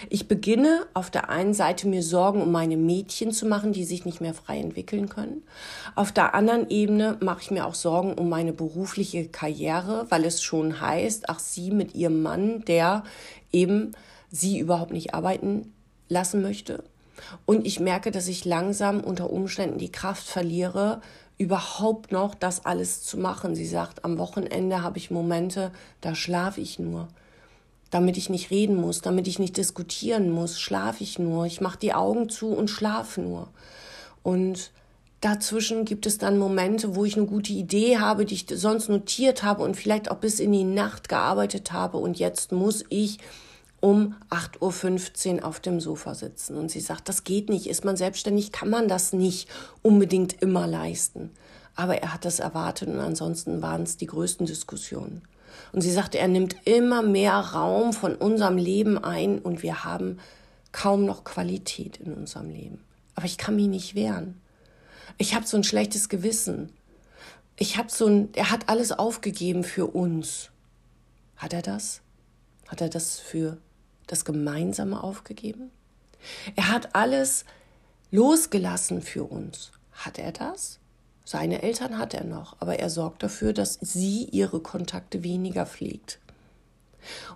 ich 0.10 0.28
beginne 0.28 0.86
auf 0.94 1.10
der 1.10 1.30
einen 1.30 1.56
Seite 1.56 1.88
mir 1.88 2.04
Sorgen 2.04 2.42
um 2.42 2.52
meine 2.52 2.78
Mädchen 2.78 3.32
zu 3.32 3.48
machen, 3.48 3.74
die 3.74 3.86
sich 3.86 4.06
nicht 4.06 4.22
mehr 4.22 4.36
frei 4.36 4.60
entwickeln 4.60 5.10
können. 5.10 5.42
Auf 5.96 6.12
der 6.12 6.36
anderen 6.36 6.70
Ebene 6.70 7.18
mache 7.22 7.42
ich 7.42 7.52
mir 7.52 7.66
auch 7.66 7.74
Sorgen 7.74 8.14
um 8.14 8.30
meine 8.30 8.54
berufliche 8.54 9.28
Karriere, 9.28 10.06
weil 10.10 10.26
es 10.26 10.44
schon 10.44 10.80
heißt, 10.80 11.28
ach, 11.28 11.40
sie 11.40 11.72
mit 11.72 11.96
ihrem 11.96 12.22
Mann, 12.22 12.64
der 12.66 13.04
eben 13.52 13.94
sie 14.30 14.60
überhaupt 14.60 14.94
nicht 14.94 15.16
arbeiten 15.16 15.74
lassen 16.10 16.44
möchte. 16.44 16.84
Und 17.46 17.66
ich 17.66 17.80
merke, 17.80 18.12
dass 18.12 18.28
ich 18.28 18.46
langsam 18.46 19.00
unter 19.00 19.32
Umständen 19.32 19.80
die 19.80 19.92
Kraft 19.92 20.28
verliere, 20.28 21.02
überhaupt 21.40 22.12
noch 22.12 22.36
das 22.36 22.66
alles 22.66 23.02
zu 23.02 23.18
machen. 23.18 23.56
Sie 23.56 23.66
sagt, 23.66 24.06
am 24.06 24.20
Wochenende 24.20 24.84
habe 24.84 25.00
ich 25.00 25.10
Momente, 25.10 25.72
da 26.02 26.14
schlafe 26.14 26.62
ich 26.62 26.78
nur 26.78 27.08
damit 27.94 28.18
ich 28.18 28.30
nicht 28.30 28.50
reden 28.50 28.76
muss, 28.76 29.02
damit 29.02 29.28
ich 29.28 29.38
nicht 29.38 29.58
diskutieren 29.58 30.32
muss, 30.32 30.60
schlafe 30.60 31.04
ich 31.04 31.20
nur. 31.20 31.46
Ich 31.46 31.62
mache 31.62 31.78
die 31.78 31.94
Augen 31.94 32.28
zu 32.28 32.48
und 32.48 32.70
schlafe 32.70 33.22
nur. 33.22 33.50
Und 34.24 34.72
dazwischen 35.22 35.86
gibt 35.86 36.06
es 36.08 36.18
dann 36.18 36.40
Momente, 36.40 36.96
wo 36.96 37.06
ich 37.06 37.16
eine 37.16 37.28
gute 37.28 37.54
Idee 37.54 38.00
habe, 38.00 38.26
die 38.26 38.34
ich 38.34 38.48
sonst 38.50 38.90
notiert 38.90 39.44
habe 39.44 39.64
und 39.64 39.76
vielleicht 39.76 40.10
auch 40.10 40.18
bis 40.18 40.40
in 40.40 40.52
die 40.52 40.64
Nacht 40.64 41.08
gearbeitet 41.08 41.72
habe. 41.72 41.98
Und 41.98 42.18
jetzt 42.18 42.52
muss 42.52 42.84
ich 42.90 43.20
um 43.80 44.16
8.15 44.32 45.36
Uhr 45.36 45.46
auf 45.46 45.60
dem 45.60 45.80
Sofa 45.80 46.16
sitzen. 46.16 46.58
Und 46.58 46.72
sie 46.72 46.80
sagt, 46.80 47.10
das 47.10 47.24
geht 47.24 47.50
nicht. 47.50 47.68
Ist 47.68 47.86
man 47.86 47.96
selbstständig, 47.96 48.52
kann 48.52 48.70
man 48.70 48.88
das 48.88 49.14
nicht 49.14 49.48
unbedingt 49.84 50.42
immer 50.42 50.66
leisten. 50.66 51.30
Aber 51.76 51.98
er 51.98 52.14
hat 52.14 52.26
das 52.26 52.40
erwartet 52.40 52.88
und 52.88 53.00
ansonsten 53.00 53.62
waren 53.62 53.84
es 53.84 53.98
die 53.98 54.06
größten 54.08 54.46
Diskussionen. 54.46 55.22
Und 55.72 55.82
sie 55.82 55.92
sagte, 55.92 56.20
er 56.20 56.28
nimmt 56.28 56.56
immer 56.66 57.02
mehr 57.02 57.34
Raum 57.34 57.94
von 57.94 58.16
unserem 58.16 58.58
Leben 58.58 58.98
ein 58.98 59.40
und 59.40 59.64
wir 59.64 59.84
haben 59.84 60.20
kaum 60.72 61.06
noch 61.06 61.24
Qualität 61.24 61.98
in 61.98 62.14
unserem 62.14 62.50
Leben. 62.50 62.84
Aber 63.16 63.26
ich 63.26 63.38
kann 63.38 63.56
mich 63.56 63.68
nicht 63.68 63.96
wehren. 63.96 64.42
Ich 65.18 65.36
habe 65.36 65.46
so 65.46 65.58
ein 65.58 65.64
schlechtes 65.64 66.10
Gewissen. 66.10 66.72
Ich 67.58 67.78
habe 67.78 67.90
so 67.90 68.08
ein, 68.08 68.30
er 68.34 68.50
hat 68.50 68.70
alles 68.70 68.92
aufgegeben 68.92 69.64
für 69.64 69.88
uns. 69.88 70.50
Hat 71.38 71.54
er 71.54 71.62
das? 71.62 72.02
Hat 72.68 72.82
er 72.82 72.90
das 72.90 73.20
für 73.20 73.58
das 74.08 74.26
Gemeinsame 74.26 75.04
aufgegeben? 75.04 75.70
Er 76.56 76.70
hat 76.70 76.96
alles 76.96 77.46
losgelassen 78.12 79.02
für 79.02 79.24
uns. 79.24 79.72
Hat 79.92 80.18
er 80.18 80.32
das? 80.32 80.80
Seine 81.26 81.62
Eltern 81.62 81.98
hat 81.98 82.14
er 82.14 82.26
noch, 82.26 82.58
aber 82.60 82.80
er 82.80 82.90
sorgt 82.90 83.24
dafür, 83.24 83.54
dass 83.54 83.78
sie 83.82 84.26
ihre 84.26 84.60
Kontakte 84.60 85.24
weniger 85.24 85.66
pflegt. 85.66 86.20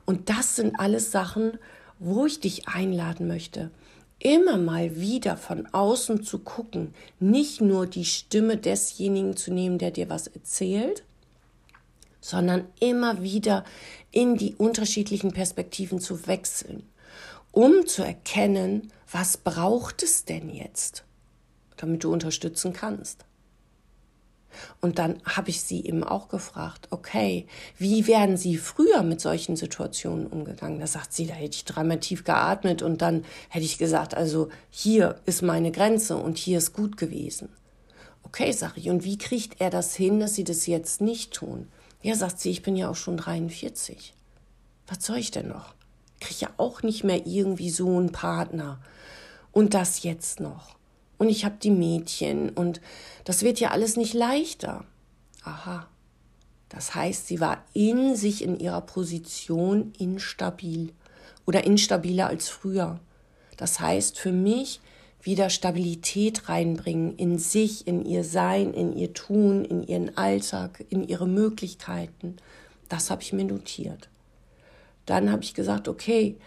Und 0.05 0.29
das 0.29 0.55
sind 0.55 0.79
alles 0.79 1.11
Sachen, 1.11 1.57
wo 1.99 2.25
ich 2.25 2.39
dich 2.39 2.67
einladen 2.67 3.27
möchte, 3.27 3.71
immer 4.19 4.57
mal 4.57 4.99
wieder 4.99 5.37
von 5.37 5.67
außen 5.73 6.23
zu 6.23 6.39
gucken, 6.39 6.93
nicht 7.19 7.61
nur 7.61 7.87
die 7.87 8.05
Stimme 8.05 8.57
desjenigen 8.57 9.35
zu 9.35 9.53
nehmen, 9.53 9.77
der 9.77 9.91
dir 9.91 10.09
was 10.09 10.27
erzählt, 10.27 11.03
sondern 12.19 12.65
immer 12.79 13.21
wieder 13.21 13.63
in 14.11 14.35
die 14.37 14.55
unterschiedlichen 14.55 15.31
Perspektiven 15.31 15.99
zu 15.99 16.27
wechseln, 16.27 16.83
um 17.51 17.85
zu 17.85 18.03
erkennen, 18.03 18.91
was 19.11 19.37
braucht 19.37 20.03
es 20.03 20.25
denn 20.25 20.49
jetzt, 20.49 21.03
damit 21.77 22.03
du 22.03 22.11
unterstützen 22.11 22.73
kannst. 22.73 23.26
Und 24.81 24.99
dann 24.99 25.21
habe 25.23 25.49
ich 25.49 25.61
sie 25.61 25.85
eben 25.85 26.03
auch 26.03 26.29
gefragt, 26.29 26.87
okay, 26.91 27.47
wie 27.77 28.07
wären 28.07 28.37
Sie 28.37 28.57
früher 28.57 29.03
mit 29.03 29.21
solchen 29.21 29.55
Situationen 29.55 30.27
umgegangen? 30.27 30.79
Da 30.79 30.87
sagt 30.87 31.13
sie, 31.13 31.27
da 31.27 31.33
hätte 31.33 31.55
ich 31.55 31.65
dreimal 31.65 31.99
tief 31.99 32.23
geatmet 32.23 32.81
und 32.81 33.01
dann 33.01 33.25
hätte 33.49 33.65
ich 33.65 33.77
gesagt, 33.77 34.15
also 34.15 34.49
hier 34.69 35.19
ist 35.25 35.41
meine 35.41 35.71
Grenze 35.71 36.17
und 36.17 36.37
hier 36.37 36.57
ist 36.57 36.73
gut 36.73 36.97
gewesen. 36.97 37.49
Okay, 38.23 38.51
sage 38.51 38.73
ich, 38.77 38.89
und 38.89 39.03
wie 39.03 39.17
kriegt 39.17 39.61
er 39.61 39.69
das 39.69 39.95
hin, 39.95 40.19
dass 40.19 40.35
Sie 40.35 40.43
das 40.43 40.67
jetzt 40.67 41.01
nicht 41.01 41.33
tun? 41.33 41.67
Ja, 42.01 42.15
sagt 42.15 42.39
sie, 42.39 42.51
ich 42.51 42.61
bin 42.61 42.75
ja 42.75 42.89
auch 42.89 42.95
schon 42.95 43.17
43. 43.17 44.13
Was 44.87 45.05
soll 45.05 45.17
ich 45.17 45.31
denn 45.31 45.47
noch? 45.47 45.73
Kriege 46.19 46.41
ja 46.41 46.49
auch 46.57 46.83
nicht 46.83 47.03
mehr 47.03 47.25
irgendwie 47.25 47.69
so 47.69 47.97
einen 47.97 48.11
Partner. 48.11 48.79
Und 49.51 49.73
das 49.73 50.03
jetzt 50.03 50.39
noch 50.39 50.77
und 51.17 51.29
ich 51.29 51.45
habe 51.45 51.55
die 51.61 51.71
Mädchen 51.71 52.49
und 52.49 52.81
das 53.23 53.43
wird 53.43 53.59
ja 53.59 53.71
alles 53.71 53.97
nicht 53.97 54.13
leichter. 54.13 54.85
Aha. 55.43 55.87
Das 56.69 56.95
heißt, 56.95 57.27
sie 57.27 57.39
war 57.39 57.63
in 57.73 58.15
sich 58.15 58.43
in 58.43 58.59
ihrer 58.59 58.81
Position 58.81 59.93
instabil 59.97 60.91
oder 61.45 61.63
instabiler 61.63 62.27
als 62.27 62.49
früher. 62.49 62.99
Das 63.55 63.79
heißt 63.79 64.19
für 64.19 64.33
mich 64.33 64.81
wieder 65.21 65.49
Stabilität 65.49 66.47
reinbringen 66.49 67.15
in 67.17 67.39
sich, 67.39 67.87
in 67.87 68.05
ihr 68.05 68.23
Sein, 68.23 68.73
in 68.73 68.95
ihr 68.95 69.13
Tun, 69.13 69.65
in 69.65 69.83
ihren 69.83 70.17
Alltag, 70.17 70.85
in 70.89 71.07
ihre 71.07 71.27
Möglichkeiten. 71.27 72.37
Das 72.89 73.09
habe 73.09 73.21
ich 73.21 73.33
mir 73.33 73.45
notiert. 73.45 74.09
Dann 75.05 75.31
habe 75.31 75.43
ich 75.43 75.53
gesagt, 75.53 75.87
okay, 75.87 76.37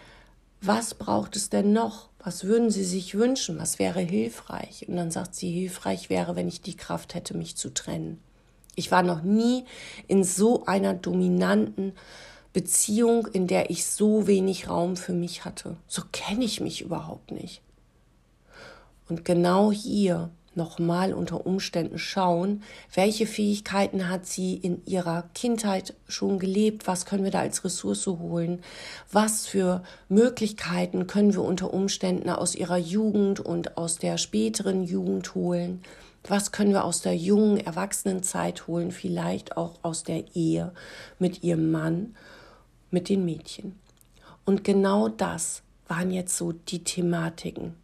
was 0.61 0.95
braucht 0.95 1.35
es 1.37 1.49
denn 1.51 1.73
noch 1.73 2.10
Was 2.23 2.45
würden 2.45 2.71
Sie 2.71 2.85
sich 2.85 3.15
wünschen? 3.15 3.59
Was 3.59 3.79
wäre 3.79 4.01
hilfreich? 4.01 4.87
Und 4.89 4.97
dann 4.97 5.11
sagt 5.11 5.35
sie, 5.35 5.51
hilfreich 5.51 6.11
wäre, 6.11 6.37
wenn 6.37 6.49
ich 6.49 6.61
die 6.61 6.77
Kraft 6.77 7.15
hätte, 7.15 7.37
mich 7.37 7.57
zu 7.57 7.73
trennen. 7.73 8.21
Ich 8.77 8.91
war 8.91 9.03
noch 9.03 9.23
nie 9.23 9.65
in 10.07 10.23
so 10.23 10.67
einer 10.67 10.95
dominanten 10.95 11.93
Beziehung, 12.53 13.27
in 13.27 13.47
der 13.47 13.71
ich 13.71 13.87
so 13.87 14.27
wenig 14.27 14.69
Raum 14.69 14.97
für 14.97 15.13
mich 15.13 15.45
hatte. 15.45 15.77
So 15.87 16.03
kenne 16.13 16.45
ich 16.45 16.61
mich 16.61 16.83
überhaupt 16.83 17.31
nicht. 17.31 17.63
Und 19.09 19.25
genau 19.25 19.73
hier 19.73 20.31
nochmal 20.55 21.13
unter 21.15 21.47
Umständen 21.47 21.99
schauen, 21.99 22.63
welche 22.95 23.27
Fähigkeiten 23.27 24.09
hat 24.09 24.27
sie 24.27 24.55
in 24.55 24.85
ihrer 24.85 25.25
Kindheit 25.35 25.95
schon 26.09 26.39
gelebt, 26.39 26.87
was 26.87 27.07
können 27.07 27.25
wir 27.25 27.31
da 27.31 27.41
als 27.41 27.65
Ressource 27.65 28.07
holen, 28.07 28.61
was 29.13 29.47
für 29.47 29.83
Möglichkeiten 30.09 31.07
können 31.07 31.33
wir 31.35 31.43
unter 31.43 31.73
Umständen 31.73 32.31
aus 32.31 32.55
ihrer 32.55 32.79
Jugend 32.79 33.41
und 33.41 33.77
aus 33.77 33.99
der 33.99 34.19
späteren 34.19 34.83
Jugend 34.83 35.35
holen, 35.35 35.83
was 36.27 36.53
können 36.53 36.73
wir 36.73 36.85
aus 36.85 37.01
der 37.01 37.17
jungen 37.17 37.59
Erwachsenenzeit 37.59 38.67
holen, 38.67 38.91
vielleicht 38.91 39.57
auch 39.57 39.79
aus 39.83 40.03
der 40.03 40.35
Ehe 40.35 40.73
mit 41.19 41.43
ihrem 41.43 41.71
Mann, 41.71 42.17
mit 42.91 43.09
den 43.09 43.25
Mädchen. 43.25 43.79
Und 44.45 44.65
genau 44.65 45.09
das 45.09 45.63
waren 45.87 46.11
jetzt 46.11 46.37
so 46.37 46.53
die 46.53 46.85
Thematiken 46.85 47.75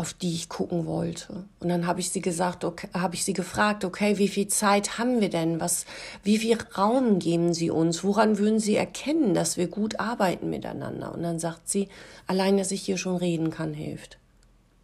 auf 0.00 0.14
die 0.14 0.32
ich 0.32 0.48
gucken 0.48 0.86
wollte. 0.86 1.44
Und 1.60 1.68
dann 1.68 1.86
habe 1.86 2.00
ich 2.00 2.08
sie 2.08 2.22
gesagt, 2.22 2.64
okay, 2.64 2.88
habe 2.94 3.14
ich 3.14 3.22
sie 3.22 3.34
gefragt, 3.34 3.84
okay, 3.84 4.16
wie 4.16 4.28
viel 4.28 4.48
Zeit 4.48 4.98
haben 4.98 5.20
wir 5.20 5.28
denn? 5.28 5.60
Was, 5.60 5.84
wie 6.24 6.38
viel 6.38 6.56
Raum 6.76 7.18
geben 7.18 7.52
Sie 7.52 7.68
uns? 7.68 8.02
Woran 8.02 8.38
würden 8.38 8.60
Sie 8.60 8.76
erkennen, 8.76 9.34
dass 9.34 9.58
wir 9.58 9.68
gut 9.68 10.00
arbeiten 10.00 10.48
miteinander? 10.48 11.12
Und 11.12 11.22
dann 11.22 11.38
sagt 11.38 11.68
sie, 11.68 11.90
allein, 12.26 12.56
dass 12.56 12.70
ich 12.70 12.80
hier 12.80 12.96
schon 12.96 13.16
reden 13.16 13.50
kann, 13.50 13.74
hilft. 13.74 14.16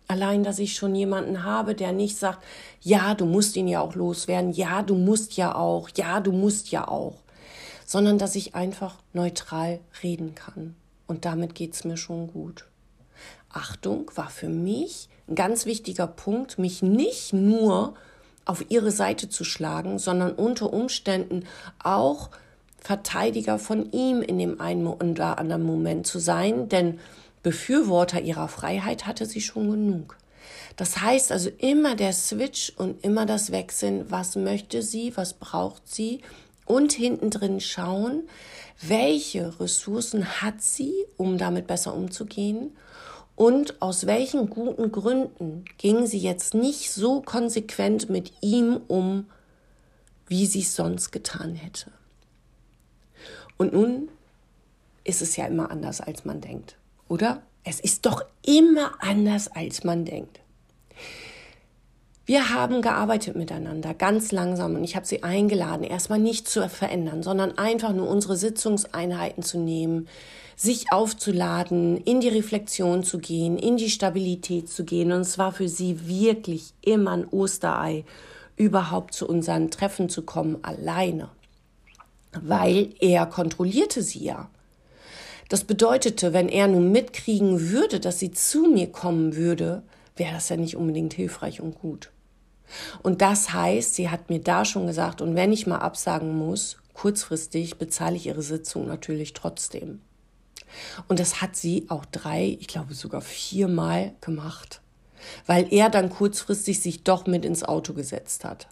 Allein, 0.07 0.45
dass 0.45 0.59
ich 0.59 0.75
schon 0.75 0.95
jemanden 0.95 1.45
habe, 1.45 1.75
der 1.75 1.93
nicht 1.93 2.19
sagt, 2.19 2.45
ja, 2.83 3.15
du 3.15 3.25
musst 3.25 3.57
ihn 3.57 3.69
ja 3.69 3.81
auch 3.81 3.95
loswerden, 3.95 4.53
ja, 4.53 4.83
du 4.83 4.97
musst 4.97 5.39
ja 5.39 5.55
auch, 5.55 5.89
ja, 5.97 6.21
du 6.21 6.33
musst 6.33 6.71
ja 6.71 6.87
auch, 6.87 7.15
sondern 7.87 8.19
dass 8.19 8.37
ich 8.37 8.55
einfach 8.55 8.97
neutral 9.15 9.81
reden 10.03 10.35
kann. 10.35 10.77
Und 11.07 11.25
damit 11.25 11.55
geht's 11.55 11.85
mir 11.85 11.97
schon 11.97 12.31
gut. 12.31 12.67
Achtung 13.57 14.11
war 14.15 14.29
für 14.29 14.49
mich 14.49 15.09
ein 15.29 15.35
ganz 15.35 15.67
wichtiger 15.67 16.07
Punkt, 16.07 16.59
mich 16.59 16.83
nicht 16.83 17.33
nur 17.33 17.95
auf 18.45 18.65
ihre 18.69 18.91
Seite 18.91 19.29
zu 19.29 19.45
schlagen, 19.45 19.99
sondern 19.99 20.33
unter 20.33 20.73
Umständen 20.73 21.45
auch 21.83 22.31
Verteidiger 22.79 23.59
von 23.59 23.91
ihm 23.91 24.23
in 24.23 24.39
dem 24.39 24.61
einen 24.61 24.87
oder 24.87 25.39
anderen 25.39 25.65
Moment 25.65 26.07
zu 26.07 26.21
sein, 26.21 26.69
denn 26.69 27.01
Befürworter 27.43 28.21
ihrer 28.21 28.47
Freiheit 28.49 29.07
hatte 29.07 29.27
sie 29.27 29.41
schon 29.41 29.71
genug. 29.71 30.17
Das 30.77 31.01
heißt 31.01 31.33
also 31.33 31.51
immer 31.59 31.97
der 31.97 32.13
Switch 32.13 32.73
und 32.77 33.03
immer 33.03 33.27
das 33.27 33.51
Wechseln, 33.51 34.05
was 34.11 34.37
möchte 34.37 34.83
sie, 34.83 35.17
was 35.17 35.33
braucht 35.33 35.89
sie 35.89 36.21
und 36.67 36.93
hinten 36.93 37.31
drin 37.31 37.61
schauen, 37.61 38.29
welche 38.83 39.59
Ressourcen 39.59 40.43
hat 40.43 40.61
sie, 40.61 40.93
um 41.17 41.39
damit 41.39 41.67
besser 41.67 41.95
umzugehen 41.95 42.73
und 43.37 43.81
aus 43.83 44.07
welchen 44.07 44.49
guten 44.51 44.91
Gründen 44.91 45.65
ging 45.79 46.07
sie 46.07 46.19
jetzt 46.19 46.55
nicht 46.55 46.91
so 46.91 47.21
konsequent 47.21 48.09
mit 48.09 48.33
ihm 48.41 48.81
um, 48.89 49.27
wie 50.27 50.47
sie 50.47 50.61
es 50.61 50.75
sonst 50.75 51.13
getan 51.13 51.55
hätte. 51.55 51.93
Und 53.59 53.75
nun 53.75 54.09
ist 55.05 55.23
es 55.23 55.37
ja 55.37 55.47
immer 55.47 55.71
anders, 55.71 56.01
als 56.01 56.25
man 56.25 56.41
denkt, 56.41 56.77
oder? 57.09 57.43
Es 57.63 57.81
ist 57.81 58.07
doch 58.07 58.25
immer 58.45 58.93
anders, 59.03 59.49
als 59.49 59.85
man 59.85 60.05
denkt. 60.05 60.41
Wir 62.29 62.51
haben 62.51 62.83
gearbeitet 62.83 63.37
miteinander, 63.37 63.95
ganz 63.95 64.33
langsam, 64.33 64.75
und 64.75 64.83
ich 64.83 64.97
habe 64.97 65.07
sie 65.07 65.23
eingeladen, 65.23 65.85
erstmal 65.85 66.19
nicht 66.19 66.49
zu 66.49 66.69
verändern, 66.69 67.23
sondern 67.23 67.57
einfach 67.57 67.93
nur 67.93 68.09
unsere 68.09 68.37
Sitzungseinheiten 68.37 69.45
zu 69.45 69.59
nehmen, 69.59 70.09
sich 70.57 70.91
aufzuladen, 70.91 71.99
in 71.99 72.21
die 72.21 72.29
Reflexion 72.29 73.05
zu 73.05 73.19
gehen, 73.19 73.57
in 73.57 73.77
die 73.77 73.91
Stabilität 73.91 74.69
zu 74.69 74.85
gehen. 74.85 75.13
Und 75.13 75.21
es 75.21 75.39
war 75.39 75.53
für 75.53 75.69
sie 75.69 76.09
wirklich 76.09 76.73
immer 76.83 77.13
ein 77.13 77.29
Osterei, 77.29 78.05
überhaupt 78.57 79.15
zu 79.15 79.29
unseren 79.29 79.71
Treffen 79.71 80.09
zu 80.09 80.23
kommen, 80.23 80.59
alleine. 80.63 81.29
Weil 82.33 82.93
er 82.99 83.27
kontrollierte 83.27 84.03
sie 84.03 84.25
ja. 84.25 84.51
Das 85.49 85.63
bedeutete, 85.63 86.33
wenn 86.33 86.49
er 86.49 86.67
nun 86.67 86.91
mitkriegen 86.91 87.71
würde, 87.71 88.01
dass 88.01 88.19
sie 88.19 88.33
zu 88.33 88.65
mir 88.65 88.91
kommen 88.91 89.37
würde, 89.37 89.85
wäre 90.17 90.33
das 90.33 90.49
ja 90.49 90.57
nicht 90.57 90.77
unbedingt 90.77 91.15
hilfreich 91.15 91.61
und 91.61 91.79
gut. 91.79 92.11
Und 93.03 93.23
das 93.23 93.53
heißt, 93.53 93.95
sie 93.95 94.11
hat 94.11 94.31
mir 94.31 94.41
da 94.41 94.65
schon 94.65 94.87
gesagt, 94.87 95.21
und 95.21 95.35
wenn 95.35 95.53
ich 95.53 95.67
mal 95.67 95.79
absagen 95.79 96.37
muss, 96.37 96.79
kurzfristig 96.95 97.77
bezahle 97.77 98.17
ich 98.17 98.27
ihre 98.27 98.43
Sitzung 98.43 98.87
natürlich 98.87 99.33
trotzdem. 99.33 100.01
Und 101.09 101.21
das 101.21 101.41
hat 101.41 101.57
sie 101.57 101.87
auch 101.89 102.05
drei, 102.05 102.57
ich 102.61 102.69
glaube 102.69 102.95
sogar 102.95 103.21
viermal 103.21 104.13
gemacht, 104.21 104.81
weil 105.47 105.73
er 105.73 105.91
dann 105.91 106.11
kurzfristig 106.11 106.81
sich 106.81 107.05
doch 107.05 107.27
mit 107.27 107.45
ins 107.45 107.63
Auto 107.63 107.93
gesetzt 107.93 108.45
hat. 108.45 108.69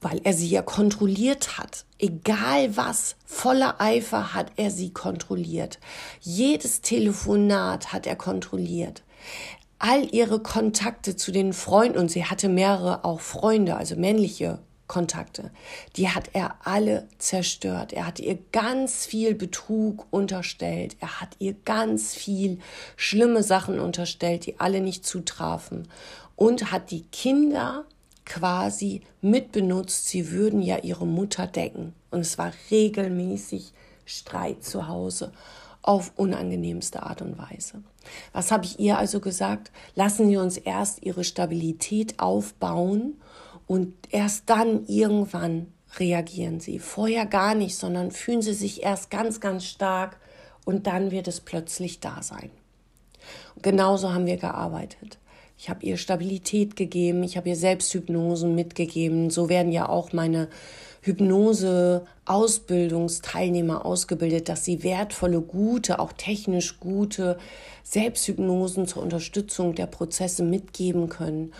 Weil 0.00 0.20
er 0.22 0.32
sie 0.32 0.48
ja 0.48 0.62
kontrolliert 0.62 1.58
hat. 1.58 1.84
Egal 1.98 2.76
was, 2.76 3.16
voller 3.26 3.80
Eifer 3.80 4.32
hat 4.32 4.52
er 4.54 4.70
sie 4.70 4.92
kontrolliert. 4.92 5.80
Jedes 6.20 6.82
Telefonat 6.82 7.92
hat 7.92 8.06
er 8.06 8.14
kontrolliert 8.14 9.02
all 9.78 10.12
ihre 10.14 10.40
Kontakte 10.40 11.16
zu 11.16 11.32
den 11.32 11.52
Freunden, 11.52 11.98
und 11.98 12.10
sie 12.10 12.24
hatte 12.24 12.48
mehrere 12.48 13.04
auch 13.04 13.20
Freunde, 13.20 13.76
also 13.76 13.96
männliche 13.96 14.58
Kontakte, 14.88 15.50
die 15.96 16.08
hat 16.08 16.30
er 16.32 16.56
alle 16.64 17.06
zerstört. 17.18 17.92
Er 17.92 18.06
hat 18.06 18.18
ihr 18.18 18.38
ganz 18.52 19.06
viel 19.06 19.34
Betrug 19.34 20.06
unterstellt. 20.10 20.96
Er 20.98 21.20
hat 21.20 21.36
ihr 21.38 21.54
ganz 21.64 22.14
viel 22.14 22.58
schlimme 22.96 23.42
Sachen 23.42 23.78
unterstellt, 23.78 24.46
die 24.46 24.58
alle 24.58 24.80
nicht 24.80 25.06
zutrafen. 25.06 25.86
Und 26.36 26.72
hat 26.72 26.90
die 26.90 27.02
Kinder 27.02 27.84
quasi 28.24 29.02
mitbenutzt. 29.20 30.08
Sie 30.08 30.30
würden 30.30 30.62
ja 30.62 30.78
ihre 30.78 31.06
Mutter 31.06 31.46
decken. 31.46 31.92
Und 32.10 32.20
es 32.20 32.38
war 32.38 32.52
regelmäßig 32.70 33.72
Streit 34.06 34.64
zu 34.64 34.88
Hause 34.88 35.32
auf 35.88 36.12
unangenehmste 36.16 37.02
Art 37.02 37.22
und 37.22 37.38
Weise. 37.38 37.82
Was 38.34 38.52
habe 38.52 38.66
ich 38.66 38.78
ihr 38.78 38.98
also 38.98 39.20
gesagt? 39.20 39.72
Lassen 39.94 40.28
Sie 40.28 40.36
uns 40.36 40.58
erst 40.58 41.02
Ihre 41.02 41.24
Stabilität 41.24 42.20
aufbauen 42.20 43.14
und 43.66 43.94
erst 44.10 44.50
dann 44.50 44.84
irgendwann 44.84 45.68
reagieren 45.98 46.60
Sie. 46.60 46.78
Vorher 46.78 47.24
gar 47.24 47.54
nicht, 47.54 47.74
sondern 47.74 48.10
fühlen 48.10 48.42
Sie 48.42 48.52
sich 48.52 48.82
erst 48.82 49.10
ganz, 49.10 49.40
ganz 49.40 49.64
stark 49.64 50.18
und 50.66 50.86
dann 50.86 51.10
wird 51.10 51.26
es 51.26 51.40
plötzlich 51.40 52.00
da 52.00 52.20
sein. 52.20 52.50
Und 53.54 53.62
genauso 53.62 54.12
haben 54.12 54.26
wir 54.26 54.36
gearbeitet. 54.36 55.18
Ich 55.56 55.70
habe 55.70 55.86
ihr 55.86 55.96
Stabilität 55.96 56.76
gegeben, 56.76 57.22
ich 57.22 57.38
habe 57.38 57.48
ihr 57.48 57.56
Selbsthypnosen 57.56 58.54
mitgegeben. 58.54 59.30
So 59.30 59.48
werden 59.48 59.72
ja 59.72 59.88
auch 59.88 60.12
meine 60.12 60.48
Hypnose-Ausbildungsteilnehmer 61.02 63.84
ausgebildet, 63.84 64.48
dass 64.48 64.64
sie 64.64 64.82
wertvolle, 64.82 65.40
gute, 65.40 66.00
auch 66.00 66.12
technisch 66.12 66.80
gute 66.80 67.38
Selbsthypnosen 67.82 68.86
zur 68.86 69.02
Unterstützung 69.02 69.74
der 69.74 69.86
Prozesse 69.86 70.42
mitgeben 70.42 71.08
können 71.08 71.52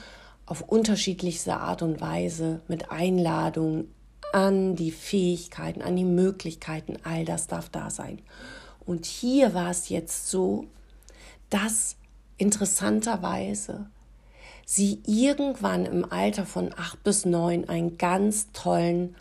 auf 0.49 0.63
unterschiedlichste 0.63 1.57
Art 1.57 1.83
und 1.83 2.01
Weise 2.01 2.61
mit 2.69 2.91
Einladung 2.91 3.89
an 4.33 4.77
die 4.77 4.91
Fähigkeiten, 4.91 5.83
an 5.83 5.97
die 5.97 6.05
Möglichkeiten, 6.05 6.97
all 7.05 7.25
das 7.25 7.47
darf 7.47 7.69
da 7.69 7.91
sein. 7.91 8.21
Und 8.85 9.07
hier 9.07 9.55
war 9.55 9.71
es 9.71 9.91
jetzt 9.91 10.31
so, 10.31 10.65
dass 11.51 11.97
interessanterweise 12.39 13.87
sie 14.65 15.03
irgendwann 15.07 15.87
im 15.87 16.11
Alter 16.11 16.47
von 16.47 16.71
acht 16.77 17.03
bis 17.05 17.25
neun 17.25 17.69
einen 17.69 17.99
ganz 17.99 18.49
tollen 18.53 19.17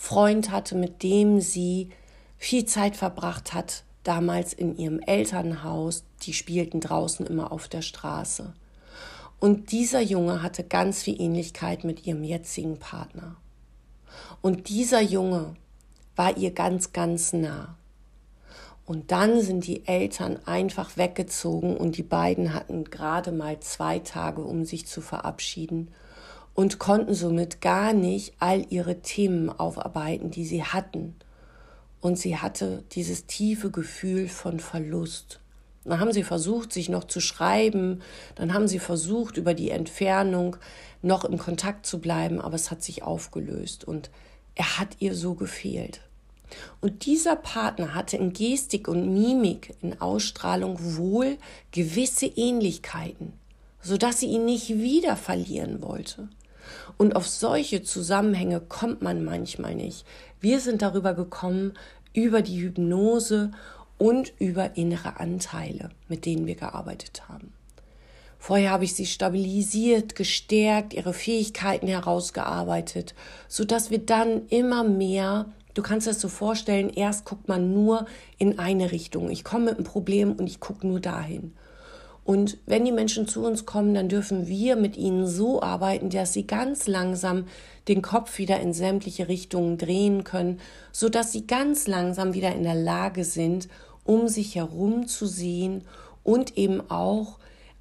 Freund 0.00 0.50
hatte, 0.50 0.76
mit 0.76 1.02
dem 1.02 1.42
sie 1.42 1.90
viel 2.38 2.64
Zeit 2.64 2.96
verbracht 2.96 3.52
hat, 3.52 3.84
damals 4.02 4.54
in 4.54 4.74
ihrem 4.78 4.98
Elternhaus. 4.98 6.04
Die 6.22 6.32
spielten 6.32 6.80
draußen 6.80 7.26
immer 7.26 7.52
auf 7.52 7.68
der 7.68 7.82
Straße. 7.82 8.54
Und 9.40 9.72
dieser 9.72 10.00
Junge 10.00 10.42
hatte 10.42 10.64
ganz 10.64 11.02
viel 11.02 11.20
Ähnlichkeit 11.20 11.84
mit 11.84 12.06
ihrem 12.06 12.24
jetzigen 12.24 12.78
Partner. 12.78 13.36
Und 14.40 14.70
dieser 14.70 15.02
Junge 15.02 15.54
war 16.16 16.34
ihr 16.38 16.52
ganz, 16.52 16.94
ganz 16.94 17.34
nah. 17.34 17.76
Und 18.86 19.12
dann 19.12 19.42
sind 19.42 19.66
die 19.66 19.86
Eltern 19.86 20.38
einfach 20.46 20.96
weggezogen 20.96 21.76
und 21.76 21.98
die 21.98 22.02
beiden 22.02 22.54
hatten 22.54 22.84
gerade 22.84 23.32
mal 23.32 23.60
zwei 23.60 23.98
Tage, 23.98 24.40
um 24.40 24.64
sich 24.64 24.86
zu 24.86 25.02
verabschieden 25.02 25.88
und 26.54 26.78
konnten 26.78 27.14
somit 27.14 27.60
gar 27.60 27.92
nicht 27.92 28.34
all 28.38 28.66
ihre 28.70 29.00
Themen 29.00 29.48
aufarbeiten, 29.50 30.30
die 30.30 30.44
sie 30.44 30.62
hatten. 30.62 31.14
Und 32.00 32.18
sie 32.18 32.36
hatte 32.36 32.82
dieses 32.92 33.26
tiefe 33.26 33.70
Gefühl 33.70 34.28
von 34.28 34.58
Verlust 34.58 35.40
Dann 35.84 36.00
haben 36.00 36.12
sie 36.12 36.22
versucht, 36.22 36.72
sich 36.72 36.88
noch 36.88 37.04
zu 37.04 37.20
schreiben, 37.20 38.02
dann 38.34 38.54
haben 38.54 38.68
sie 38.68 38.78
versucht, 38.78 39.36
über 39.36 39.54
die 39.54 39.70
Entfernung 39.70 40.56
noch 41.02 41.24
im 41.24 41.38
Kontakt 41.38 41.86
zu 41.86 42.00
bleiben, 42.00 42.40
aber 42.40 42.54
es 42.54 42.70
hat 42.70 42.82
sich 42.82 43.02
aufgelöst 43.02 43.84
und 43.84 44.10
er 44.54 44.78
hat 44.78 44.96
ihr 44.98 45.14
so 45.14 45.34
gefehlt. 45.34 46.02
Und 46.80 47.06
dieser 47.06 47.36
Partner 47.36 47.94
hatte 47.94 48.16
in 48.16 48.32
Gestik 48.32 48.88
und 48.88 49.12
Mimik, 49.12 49.74
in 49.80 50.00
Ausstrahlung 50.00 50.78
wohl 50.96 51.38
gewisse 51.70 52.26
Ähnlichkeiten, 52.26 53.32
sodass 53.80 54.20
sie 54.20 54.26
ihn 54.26 54.44
nicht 54.44 54.68
wieder 54.68 55.16
verlieren 55.16 55.82
wollte. 55.82 56.28
Und 57.00 57.16
auf 57.16 57.26
solche 57.26 57.82
Zusammenhänge 57.82 58.60
kommt 58.60 59.00
man 59.00 59.24
manchmal 59.24 59.74
nicht. 59.74 60.04
Wir 60.38 60.60
sind 60.60 60.82
darüber 60.82 61.14
gekommen, 61.14 61.72
über 62.12 62.42
die 62.42 62.60
Hypnose 62.60 63.52
und 63.96 64.34
über 64.38 64.76
innere 64.76 65.18
Anteile, 65.18 65.88
mit 66.08 66.26
denen 66.26 66.46
wir 66.46 66.56
gearbeitet 66.56 67.26
haben. 67.26 67.54
Vorher 68.38 68.72
habe 68.72 68.84
ich 68.84 68.94
sie 68.94 69.06
stabilisiert, 69.06 70.14
gestärkt, 70.14 70.92
ihre 70.92 71.14
Fähigkeiten 71.14 71.86
herausgearbeitet, 71.86 73.14
so 73.48 73.64
dass 73.64 73.90
wir 73.90 74.00
dann 74.00 74.46
immer 74.48 74.84
mehr 74.84 75.46
Du 75.72 75.82
kannst 75.82 76.06
das 76.06 76.20
so 76.20 76.28
vorstellen, 76.28 76.90
erst 76.90 77.24
guckt 77.24 77.48
man 77.48 77.72
nur 77.72 78.04
in 78.36 78.58
eine 78.58 78.92
Richtung. 78.92 79.30
Ich 79.30 79.44
komme 79.44 79.66
mit 79.66 79.76
einem 79.76 79.84
Problem 79.84 80.32
und 80.32 80.48
ich 80.48 80.60
gucke 80.60 80.86
nur 80.86 81.00
dahin. 81.00 81.54
Und 82.30 82.58
wenn 82.66 82.84
die 82.84 82.92
Menschen 82.92 83.26
zu 83.26 83.44
uns 83.44 83.66
kommen, 83.66 83.92
dann 83.92 84.08
dürfen 84.08 84.46
wir 84.46 84.76
mit 84.76 84.96
ihnen 84.96 85.26
so 85.26 85.60
arbeiten, 85.64 86.10
dass 86.10 86.32
sie 86.32 86.46
ganz 86.46 86.86
langsam 86.86 87.46
den 87.88 88.02
Kopf 88.02 88.38
wieder 88.38 88.60
in 88.60 88.72
sämtliche 88.72 89.26
Richtungen 89.26 89.78
drehen 89.78 90.22
können, 90.22 90.60
sodass 90.92 91.32
sie 91.32 91.48
ganz 91.48 91.88
langsam 91.88 92.32
wieder 92.32 92.54
in 92.54 92.62
der 92.62 92.76
Lage 92.76 93.24
sind, 93.24 93.68
um 94.04 94.28
sich 94.28 94.54
herum 94.54 95.08
zu 95.08 95.26
sehen 95.26 95.82
und 96.22 96.56
eben 96.56 96.88
auch 96.88 97.40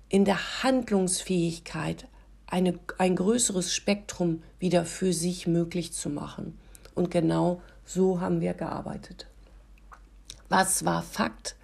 in 0.10 0.26
der 0.26 0.64
Handlungsfähigkeit 0.64 2.08
eine, 2.48 2.74
ein 2.98 3.18
größeres 3.18 3.72
Spektrum 3.72 4.42
wieder 4.58 4.84
für 4.84 5.14
sich 5.14 5.46
möglich 5.46 5.94
zu 5.94 6.10
machen. 6.10 6.58
Und 6.96 7.12
genau 7.12 7.62
so 7.86 8.20
haben 8.20 8.42
wir 8.42 8.56
gearbeitet. 8.56 9.28
Was 10.48 10.86
war 10.86 11.04
Fakt? 11.04 11.56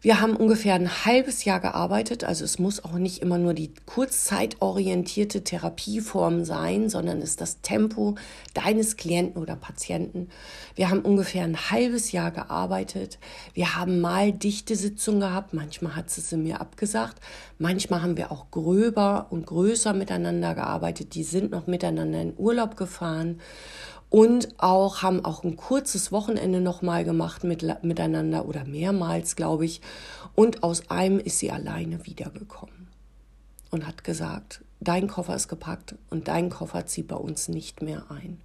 Wir 0.00 0.20
haben 0.20 0.36
ungefähr 0.36 0.74
ein 0.74 1.04
halbes 1.04 1.44
Jahr 1.44 1.60
gearbeitet, 1.60 2.22
also 2.22 2.44
es 2.44 2.58
muss 2.58 2.84
auch 2.84 2.92
nicht 2.92 3.22
immer 3.22 3.38
nur 3.38 3.54
die 3.54 3.72
kurzzeitorientierte 3.86 5.42
Therapieform 5.42 6.44
sein, 6.44 6.88
sondern 6.88 7.18
es 7.18 7.30
ist 7.30 7.40
das 7.40 7.60
Tempo 7.62 8.16
deines 8.54 8.96
Klienten 8.96 9.42
oder 9.42 9.56
Patienten. 9.56 10.28
Wir 10.74 10.90
haben 10.90 11.00
ungefähr 11.00 11.44
ein 11.44 11.70
halbes 11.70 12.12
Jahr 12.12 12.30
gearbeitet. 12.30 13.18
Wir 13.54 13.76
haben 13.76 14.00
mal 14.00 14.32
dichte 14.32 14.76
Sitzungen 14.76 15.20
gehabt, 15.20 15.54
manchmal 15.54 15.96
hat 15.96 16.10
sie 16.10 16.20
sie 16.20 16.36
mir 16.36 16.60
abgesagt, 16.60 17.20
manchmal 17.58 18.02
haben 18.02 18.16
wir 18.16 18.30
auch 18.30 18.50
gröber 18.50 19.26
und 19.30 19.46
größer 19.46 19.92
miteinander 19.92 20.54
gearbeitet. 20.54 21.14
Die 21.14 21.24
sind 21.24 21.50
noch 21.50 21.66
miteinander 21.66 22.20
in 22.20 22.34
Urlaub 22.36 22.76
gefahren 22.76 23.40
und 24.10 24.48
auch 24.58 25.02
haben 25.02 25.24
auch 25.24 25.44
ein 25.44 25.56
kurzes 25.56 26.12
Wochenende 26.12 26.60
noch 26.60 26.82
mal 26.82 27.04
gemacht 27.04 27.44
mit, 27.44 27.62
miteinander 27.82 28.46
oder 28.46 28.64
mehrmals, 28.64 29.36
glaube 29.36 29.64
ich. 29.64 29.80
Und 30.34 30.62
aus 30.62 30.90
einem 30.90 31.18
ist 31.18 31.38
sie 31.38 31.50
alleine 31.50 32.06
wiedergekommen 32.06 32.88
und 33.70 33.86
hat 33.86 34.04
gesagt, 34.04 34.62
dein 34.80 35.08
Koffer 35.08 35.34
ist 35.34 35.48
gepackt 35.48 35.96
und 36.10 36.28
dein 36.28 36.50
Koffer 36.50 36.86
zieht 36.86 37.08
bei 37.08 37.16
uns 37.16 37.48
nicht 37.48 37.82
mehr 37.82 38.04
ein. 38.10 38.40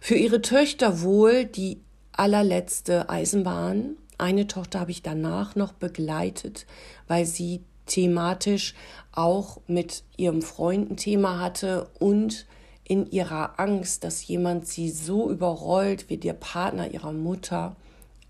Für 0.00 0.16
ihre 0.16 0.42
Töchter 0.42 1.00
wohl 1.02 1.44
die 1.44 1.80
allerletzte 2.12 3.08
Eisenbahn. 3.08 3.96
Eine 4.18 4.46
Tochter 4.46 4.80
habe 4.80 4.90
ich 4.90 5.02
danach 5.02 5.54
noch 5.54 5.72
begleitet, 5.72 6.66
weil 7.06 7.26
sie 7.26 7.62
thematisch 7.86 8.74
auch 9.12 9.60
mit 9.66 10.02
ihrem 10.16 10.42
Freund 10.42 10.90
ein 10.90 10.96
Thema 10.96 11.40
hatte 11.40 11.88
und 11.98 12.46
in 12.88 13.10
ihrer 13.10 13.58
Angst, 13.58 14.04
dass 14.04 14.26
jemand 14.26 14.66
sie 14.66 14.90
so 14.90 15.30
überrollt 15.30 16.08
wie 16.08 16.16
der 16.16 16.34
Partner 16.34 16.92
ihrer 16.92 17.12
Mutter, 17.12 17.74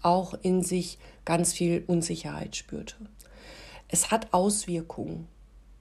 auch 0.03 0.35
in 0.43 0.63
sich 0.63 0.99
ganz 1.25 1.53
viel 1.53 1.85
Unsicherheit 1.87 2.57
spürte. 2.57 2.95
Es 3.89 4.11
hat 4.11 4.33
Auswirkungen 4.33 5.29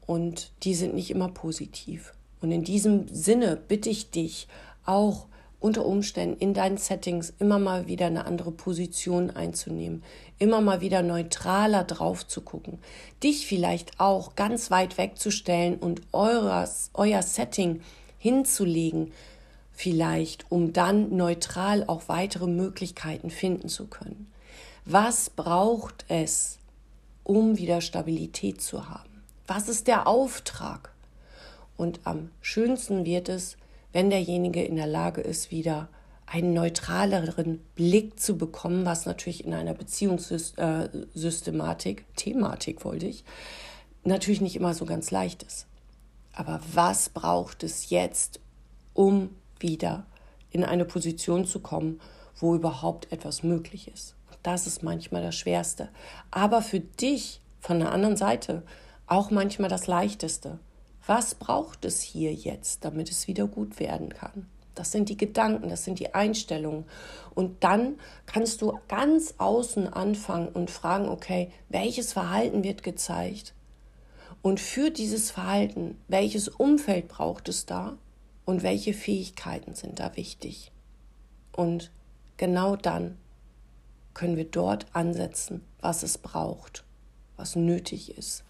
und 0.06 0.52
die 0.64 0.76
sind 0.76 0.94
nicht 0.94 1.10
immer 1.10 1.30
positiv. 1.30 2.14
Und 2.42 2.52
in 2.52 2.64
diesem 2.64 3.08
Sinne 3.08 3.56
bitte 3.56 3.90
ich 3.90 4.12
dich 4.12 4.48
auch 4.86 5.28
unter 5.60 5.86
Umständen 5.86 6.38
in 6.40 6.54
deinen 6.54 6.78
Settings 6.78 7.34
immer 7.40 7.60
mal 7.60 7.88
wieder 7.88 8.08
eine 8.08 8.26
andere 8.26 8.52
Position 8.52 9.32
einzunehmen, 9.32 10.04
immer 10.38 10.62
mal 10.62 10.82
wieder 10.82 11.02
neutraler 11.02 11.86
drauf 11.86 12.28
zu 12.28 12.42
gucken, 12.42 12.80
dich 13.24 13.48
vielleicht 13.48 14.00
auch 14.00 14.36
ganz 14.36 14.70
weit 14.70 14.98
wegzustellen 14.98 15.78
und 15.78 16.02
eures, 16.12 16.92
euer 16.94 17.22
Setting 17.22 17.82
hinzulegen, 18.26 19.14
vielleicht, 19.72 20.46
um 20.50 20.74
dann 20.74 21.16
neutral 21.16 21.84
auch 21.86 22.08
weitere 22.08 22.48
Möglichkeiten 22.48 23.30
finden 23.30 23.70
zu 23.70 23.86
können. 23.86 24.32
Was 24.84 25.30
braucht 25.30 26.06
es, 26.08 26.58
um 27.24 27.60
wieder 27.60 27.82
Stabilität 27.82 28.64
zu 28.64 28.90
haben? 28.90 29.22
Was 29.46 29.70
ist 29.70 29.86
der 29.86 30.08
Auftrag? 30.08 30.92
Und 31.78 32.00
am 32.04 32.32
schönsten 32.42 33.06
wird 33.06 33.30
es, 33.30 33.58
wenn 33.94 34.10
derjenige 34.10 34.64
in 34.64 34.76
der 34.76 34.88
Lage 34.88 35.22
ist, 35.22 35.52
wieder 35.52 35.88
einen 36.26 36.56
neutraleren 36.56 37.60
Blick 37.76 38.20
zu 38.20 38.40
bekommen, 38.40 38.86
was 38.86 39.06
natürlich 39.06 39.46
in 39.46 39.54
einer 39.54 39.76
Beziehungssystematik, 39.76 42.00
äh, 42.00 42.04
Thematik 42.16 42.86
wollte 42.86 43.06
ich, 43.06 43.24
natürlich 44.04 44.42
nicht 44.42 44.56
immer 44.56 44.74
so 44.74 44.86
ganz 44.86 45.12
leicht 45.12 45.44
ist. 45.44 45.68
Aber 46.36 46.60
was 46.74 47.10
braucht 47.10 47.64
es 47.64 47.90
jetzt, 47.90 48.40
um 48.94 49.30
wieder 49.60 50.06
in 50.52 50.64
eine 50.64 50.86
Position 50.86 51.46
zu 51.46 51.62
kommen, 51.62 52.00
wo 52.36 52.56
überhaupt 52.56 53.12
etwas 53.12 53.42
möglich 53.42 53.88
ist? 53.88 54.16
Das 54.44 54.68
ist 54.68 54.84
manchmal 54.84 55.24
das 55.24 55.36
Schwerste. 55.36 55.90
Aber 56.30 56.62
für 56.62 56.80
dich 56.80 57.42
von 57.62 57.80
der 57.80 57.92
anderen 57.92 58.18
Seite 58.18 58.62
auch 59.08 59.32
manchmal 59.32 59.70
das 59.70 59.88
Leichteste. 59.88 60.60
Was 61.08 61.36
braucht 61.36 61.84
es 61.84 62.02
hier 62.02 62.32
jetzt, 62.32 62.86
damit 62.86 63.10
es 63.10 63.28
wieder 63.28 63.48
gut 63.48 63.80
werden 63.80 64.10
kann? 64.10 64.48
Das 64.76 64.92
sind 64.92 65.10
die 65.10 65.18
Gedanken, 65.18 65.70
das 65.70 65.84
sind 65.84 66.00
die 66.00 66.14
Einstellungen. 66.14 66.86
Und 67.34 67.64
dann 67.64 67.98
kannst 68.28 68.62
du 68.62 68.78
ganz 68.88 69.34
außen 69.40 69.92
anfangen 69.92 70.50
und 70.50 70.70
fragen, 70.70 71.10
okay, 71.10 71.52
welches 71.70 72.14
Verhalten 72.14 72.64
wird 72.64 72.84
gezeigt? 72.84 73.55
Und 74.46 74.60
für 74.60 74.92
dieses 74.92 75.32
Verhalten, 75.32 75.98
welches 76.08 76.50
Umfeld 76.50 77.08
braucht 77.08 77.50
es 77.50 77.66
da 77.66 77.98
und 78.46 78.62
welche 78.62 78.94
Fähigkeiten 78.94 79.74
sind 79.74 80.00
da 80.00 80.16
wichtig? 80.16 80.72
Und 81.52 81.90
genau 82.38 82.76
dann 82.76 83.18
können 84.14 84.38
wir 84.38 84.46
dort 84.46 84.86
ansetzen, 84.94 85.64
was 85.82 86.04
es 86.04 86.20
braucht, 86.20 86.84
was 87.38 87.56
nötig 87.56 88.20
ist 88.20 88.44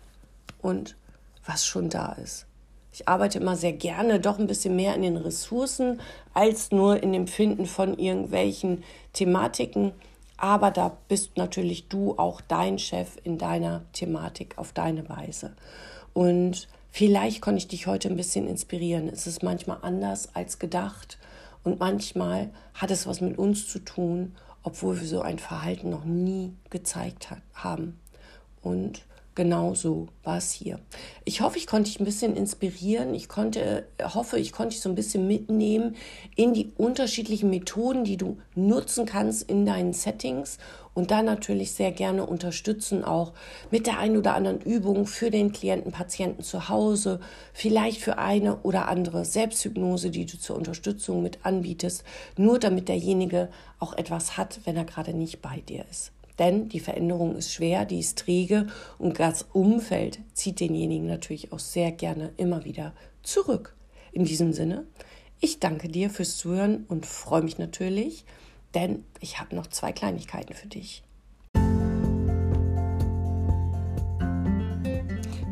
und 0.62 0.97
was 1.45 1.65
schon 1.65 1.89
da 1.89 2.12
ist. 2.12 2.45
Ich 2.91 3.08
arbeite 3.08 3.39
immer 3.39 3.55
sehr 3.55 3.71
gerne 3.71 4.19
doch 4.19 4.38
ein 4.38 4.47
bisschen 4.47 4.75
mehr 4.75 4.95
in 4.95 5.03
den 5.03 5.15
Ressourcen 5.15 6.01
als 6.34 6.71
nur 6.71 7.01
in 7.01 7.13
dem 7.13 7.27
Finden 7.27 7.67
von 7.67 7.97
irgendwelchen 7.97 8.84
Thematiken. 9.13 9.93
Aber 10.37 10.71
da 10.71 10.97
bist 11.07 11.37
natürlich 11.37 11.87
du 11.87 12.17
auch 12.17 12.41
dein 12.41 12.77
Chef 12.79 13.17
in 13.23 13.37
deiner 13.37 13.83
Thematik 13.93 14.57
auf 14.57 14.73
deine 14.73 15.07
Weise. 15.09 15.55
Und 16.13 16.67
vielleicht 16.89 17.41
konnte 17.41 17.59
ich 17.59 17.67
dich 17.67 17.87
heute 17.87 18.09
ein 18.09 18.17
bisschen 18.17 18.47
inspirieren. 18.47 19.07
Es 19.07 19.27
ist 19.27 19.43
manchmal 19.43 19.79
anders 19.81 20.36
als 20.36 20.59
gedacht 20.59 21.17
und 21.63 21.79
manchmal 21.79 22.51
hat 22.73 22.91
es 22.91 23.07
was 23.07 23.21
mit 23.21 23.38
uns 23.38 23.67
zu 23.67 23.79
tun, 23.79 24.36
obwohl 24.63 24.99
wir 24.99 25.07
so 25.07 25.21
ein 25.21 25.39
Verhalten 25.39 25.89
noch 25.89 26.05
nie 26.05 26.53
gezeigt 26.69 27.29
haben. 27.53 27.99
Und 28.61 29.05
genauso 29.36 30.07
war 30.23 30.38
es 30.38 30.51
hier. 30.51 30.79
Ich 31.25 31.41
hoffe, 31.41 31.57
ich 31.57 31.67
konnte 31.67 31.89
dich 31.89 31.99
ein 31.99 32.05
bisschen 32.05 32.36
inspirieren. 32.36 33.13
Ich 33.13 33.27
konnte, 33.27 33.86
hoffe, 34.01 34.39
ich 34.39 34.51
konnte 34.51 34.73
dich 34.73 34.81
so 34.81 34.89
ein 34.89 34.95
bisschen 34.95 35.27
mitnehmen 35.27 35.95
in 36.36 36.53
die 36.53 36.71
unterschiedlichen 36.77 37.49
Methoden, 37.49 38.05
die 38.05 38.17
du 38.17 38.38
nutzen 38.55 39.05
kannst 39.05 39.43
in 39.49 39.65
deinen 39.65 39.93
Settings 39.93 40.57
und 40.95 41.11
dann 41.11 41.25
natürlich 41.25 41.73
sehr 41.73 41.91
gerne 41.91 42.25
unterstützen 42.25 43.03
auch 43.03 43.33
mit 43.69 43.86
der 43.86 43.99
einen 43.99 44.17
oder 44.17 44.33
anderen 44.33 44.61
Übung 44.61 45.05
für 45.05 45.29
den 45.29 45.51
Klienten, 45.51 45.91
Patienten 45.91 46.41
zu 46.41 46.69
Hause, 46.69 47.19
vielleicht 47.53 48.01
für 48.01 48.17
eine 48.17 48.57
oder 48.61 48.88
andere 48.88 49.25
Selbsthypnose, 49.25 50.09
die 50.09 50.25
du 50.25 50.39
zur 50.39 50.55
Unterstützung 50.55 51.21
mit 51.21 51.39
anbietest, 51.43 52.03
nur 52.38 52.59
damit 52.59 52.88
derjenige 52.88 53.49
auch 53.77 53.93
etwas 53.97 54.38
hat, 54.38 54.61
wenn 54.63 54.77
er 54.77 54.86
gerade 54.86 55.13
nicht 55.13 55.41
bei 55.41 55.59
dir 55.67 55.86
ist. 55.91 56.13
Denn 56.39 56.67
die 56.69 56.79
Veränderung 56.79 57.36
ist 57.36 57.53
schwer, 57.53 57.86
die 57.86 57.99
ist 57.99 58.19
träge 58.19 58.67
und 58.97 59.19
das 59.19 59.43
Umfeld 59.53 60.19
zieht 60.33 60.59
denjenigen 60.59 61.07
natürlich 61.07 61.53
auch 61.53 61.59
sehr 61.59 61.91
gerne 61.91 62.33
immer 62.38 62.65
wieder 62.65 62.93
zurück. 63.23 63.75
In 64.11 64.25
diesem 64.25 64.51
Sinne, 64.53 64.86
ich 65.39 65.59
danke 65.59 65.88
dir 65.88 66.09
fürs 66.09 66.38
Zuhören 66.38 66.86
und 66.88 67.05
freue 67.05 67.41
mich 67.41 67.57
natürlich, 67.57 68.25
denn 68.73 69.05
ich 69.21 69.39
habe 69.39 69.55
noch 69.55 69.67
zwei 69.67 69.91
Kleinigkeiten 69.91 70.53
für 70.53 70.67
dich. 70.67 71.05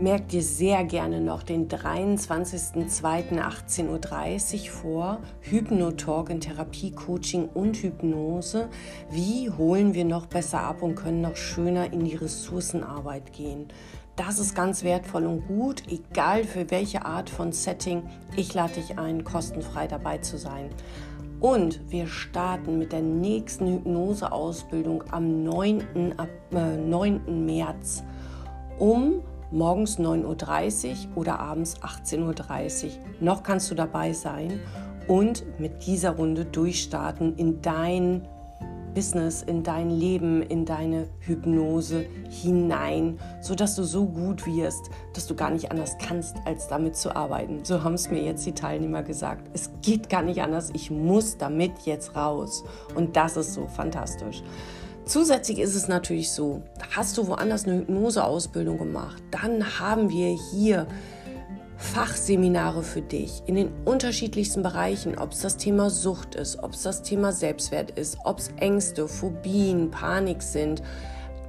Merk 0.03 0.27
dir 0.27 0.43
sehr 0.43 0.83
gerne 0.83 1.21
noch 1.21 1.43
den 1.43 1.69
23.02.18.30 1.69 4.65
Uhr 4.65 4.69
vor. 4.69 5.19
Hypnotalk 5.39 6.29
in 6.29 6.41
Therapie, 6.41 6.91
Coaching 6.91 7.47
und 7.53 7.77
Hypnose. 7.77 8.67
Wie 9.09 9.49
holen 9.49 9.93
wir 9.93 10.03
noch 10.03 10.25
besser 10.25 10.59
ab 10.59 10.81
und 10.81 10.95
können 10.95 11.21
noch 11.21 11.37
schöner 11.37 11.93
in 11.93 12.03
die 12.03 12.17
Ressourcenarbeit 12.17 13.31
gehen? 13.31 13.69
Das 14.17 14.39
ist 14.39 14.55
ganz 14.55 14.83
wertvoll 14.83 15.25
und 15.25 15.47
gut, 15.47 15.83
egal 15.89 16.43
für 16.43 16.69
welche 16.69 17.05
Art 17.05 17.29
von 17.29 17.53
Setting. 17.53 18.03
Ich 18.35 18.53
lade 18.53 18.73
dich 18.73 18.99
ein, 18.99 19.23
kostenfrei 19.23 19.87
dabei 19.87 20.17
zu 20.17 20.37
sein. 20.37 20.69
Und 21.39 21.79
wir 21.89 22.07
starten 22.07 22.77
mit 22.77 22.91
der 22.91 23.01
nächsten 23.01 23.67
Hypnoseausbildung 23.67 25.05
am 25.11 25.45
9. 25.45 26.15
Ab, 26.17 26.27
äh, 26.51 26.75
9. 26.75 27.45
März 27.45 28.03
um 28.77 29.21
morgens 29.53 29.99
9.30 29.99 30.89
Uhr 30.89 31.17
oder 31.17 31.39
abends 31.39 31.77
18.30 31.81 32.85
Uhr. 32.85 32.91
Noch 33.19 33.43
kannst 33.43 33.69
du 33.69 33.75
dabei 33.75 34.11
sein 34.11 34.59
und 35.07 35.45
mit 35.59 35.85
dieser 35.85 36.11
Runde 36.11 36.43
durchstarten 36.43 37.35
in 37.37 37.61
dein 37.61 38.27
Business, 38.93 39.41
in 39.41 39.63
dein 39.63 39.89
Leben, 39.89 40.41
in 40.41 40.65
deine 40.65 41.07
Hypnose 41.19 42.05
hinein, 42.29 43.19
sodass 43.41 43.75
du 43.75 43.83
so 43.83 44.05
gut 44.05 44.45
wirst, 44.45 44.89
dass 45.13 45.25
du 45.27 45.35
gar 45.35 45.49
nicht 45.49 45.71
anders 45.71 45.97
kannst, 45.97 46.35
als 46.45 46.67
damit 46.67 46.95
zu 46.95 47.15
arbeiten. 47.15 47.63
So 47.63 47.83
haben 47.83 47.95
es 47.95 48.09
mir 48.09 48.21
jetzt 48.21 48.45
die 48.45 48.53
Teilnehmer 48.53 49.03
gesagt. 49.03 49.49
Es 49.53 49.71
geht 49.81 50.09
gar 50.09 50.21
nicht 50.21 50.41
anders, 50.41 50.69
ich 50.73 50.91
muss 50.91 51.37
damit 51.37 51.79
jetzt 51.85 52.15
raus. 52.15 52.63
Und 52.95 53.15
das 53.15 53.37
ist 53.37 53.53
so 53.53 53.67
fantastisch. 53.67 54.43
Zusätzlich 55.05 55.59
ist 55.59 55.75
es 55.75 55.87
natürlich 55.89 56.31
so, 56.31 56.63
hast 56.95 57.17
du 57.17 57.27
woanders 57.27 57.65
eine 57.65 57.79
Hypnoseausbildung 57.79 58.77
gemacht, 58.77 59.21
dann 59.31 59.79
haben 59.79 60.09
wir 60.09 60.29
hier 60.51 60.87
Fachseminare 61.75 62.83
für 62.83 63.01
dich 63.01 63.43
in 63.45 63.55
den 63.55 63.69
unterschiedlichsten 63.83 64.63
Bereichen, 64.63 65.17
ob 65.17 65.33
es 65.33 65.41
das 65.41 65.57
Thema 65.57 65.89
Sucht 65.89 66.35
ist, 66.35 66.63
ob 66.63 66.73
es 66.73 66.83
das 66.83 67.01
Thema 67.01 67.33
Selbstwert 67.33 67.91
ist, 67.99 68.17
ob 68.23 68.39
es 68.39 68.51
Ängste, 68.57 69.09
Phobien, 69.09 69.91
Panik 69.91 70.41
sind, 70.41 70.81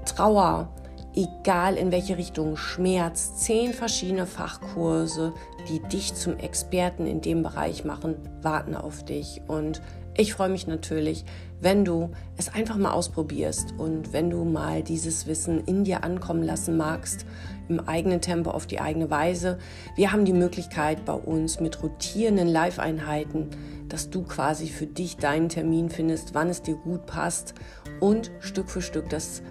Trauer, 0.04 0.68
egal 1.14 1.76
in 1.76 1.92
welche 1.92 2.18
Richtung, 2.18 2.56
Schmerz, 2.56 3.36
zehn 3.36 3.72
verschiedene 3.72 4.26
Fachkurse, 4.26 5.32
die 5.68 5.80
dich 5.80 6.14
zum 6.14 6.38
Experten 6.38 7.06
in 7.06 7.20
dem 7.20 7.44
Bereich 7.44 7.84
machen, 7.84 8.16
warten 8.42 8.74
auf 8.74 9.04
dich. 9.04 9.40
Und 9.46 9.80
ich 10.16 10.32
freue 10.32 10.48
mich 10.48 10.66
natürlich, 10.66 11.24
wenn 11.60 11.84
du 11.84 12.10
es 12.36 12.52
einfach 12.52 12.76
mal 12.76 12.92
ausprobierst 12.92 13.74
und 13.78 14.12
wenn 14.12 14.30
du 14.30 14.44
mal 14.44 14.82
dieses 14.82 15.26
Wissen 15.26 15.64
in 15.64 15.84
dir 15.84 16.04
ankommen 16.04 16.42
lassen 16.42 16.76
magst, 16.76 17.26
im 17.68 17.80
eigenen 17.80 18.20
Tempo, 18.20 18.50
auf 18.50 18.66
die 18.66 18.80
eigene 18.80 19.10
Weise. 19.10 19.58
Wir 19.96 20.12
haben 20.12 20.24
die 20.24 20.32
Möglichkeit 20.32 21.04
bei 21.04 21.14
uns 21.14 21.60
mit 21.60 21.82
rotierenden 21.82 22.48
Live-Einheiten, 22.48 23.48
dass 23.88 24.10
du 24.10 24.22
quasi 24.22 24.68
für 24.68 24.86
dich 24.86 25.16
deinen 25.16 25.48
Termin 25.48 25.88
findest, 25.88 26.34
wann 26.34 26.50
es 26.50 26.62
dir 26.62 26.76
gut 26.76 27.06
passt 27.06 27.54
und 28.00 28.30
Stück 28.40 28.68
für 28.70 28.82
Stück 28.82 29.08
das 29.08 29.42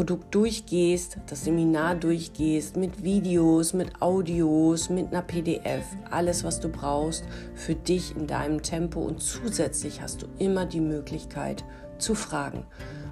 Produkt 0.00 0.34
durchgehst, 0.34 1.18
das 1.26 1.44
Seminar 1.44 1.94
durchgehst, 1.94 2.78
mit 2.78 3.02
Videos, 3.02 3.74
mit 3.74 4.00
Audios, 4.00 4.88
mit 4.88 5.08
einer 5.08 5.20
PDF, 5.20 5.84
alles, 6.10 6.42
was 6.42 6.58
du 6.58 6.70
brauchst 6.70 7.22
für 7.54 7.74
dich 7.74 8.16
in 8.16 8.26
deinem 8.26 8.62
Tempo 8.62 9.00
und 9.02 9.20
zusätzlich 9.20 10.00
hast 10.00 10.22
du 10.22 10.26
immer 10.38 10.64
die 10.64 10.80
Möglichkeit 10.80 11.64
zu 11.98 12.14
fragen. 12.14 12.64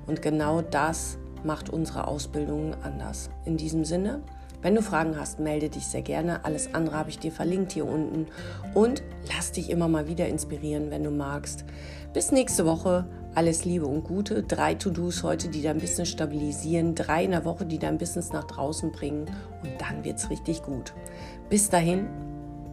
Und 0.07 0.23
genau 0.23 0.63
das 0.63 1.19
macht 1.45 1.69
unsere 1.69 2.09
Ausbildung 2.09 2.73
anders. 2.83 3.29
In 3.45 3.59
diesem 3.59 3.85
Sinne, 3.85 4.23
wenn 4.63 4.75
du 4.75 4.81
Fragen 4.81 5.21
hast, 5.21 5.41
melde 5.41 5.69
dich 5.69 5.87
sehr 5.87 6.01
gerne. 6.01 6.45
Alles 6.47 6.75
andere 6.75 6.97
habe 6.97 7.11
ich 7.11 7.19
dir 7.19 7.31
verlinkt 7.31 7.73
hier 7.73 7.87
unten. 7.87 8.27
Und 8.73 9.03
lass 9.33 9.53
dich 9.53 9.69
immer 9.69 9.89
mal 9.89 10.09
wieder 10.09 10.27
inspirieren, 10.27 10.91
wenn 10.91 11.05
du 11.05 11.11
magst. 11.11 11.67
Bis 12.15 12.33
nächste 12.33 12.65
Woche. 12.65 13.07
Alles 13.35 13.65
Liebe 13.65 13.87
und 13.87 14.05
Gute. 14.05 14.43
Drei 14.43 14.75
To-Dos 14.75 15.23
heute, 15.23 15.49
die 15.49 15.63
dein 15.63 15.79
Business 15.79 16.09
stabilisieren. 16.09 16.95
Drei 16.95 17.25
in 17.25 17.31
der 17.31 17.45
Woche, 17.45 17.67
die 17.67 17.79
dein 17.79 17.99
Business 17.99 18.33
nach 18.33 18.45
draußen 18.45 18.91
bringen. 18.93 19.27
Und 19.63 19.73
dann 19.79 20.05
wird 20.05 20.19
es 20.19 20.31
richtig 20.31 20.63
gut. 20.63 20.95
Bis 21.49 21.71
dahin 21.71 22.09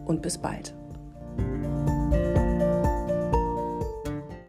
und 0.06 0.22
bis 0.22 0.38
bald. 0.38 0.74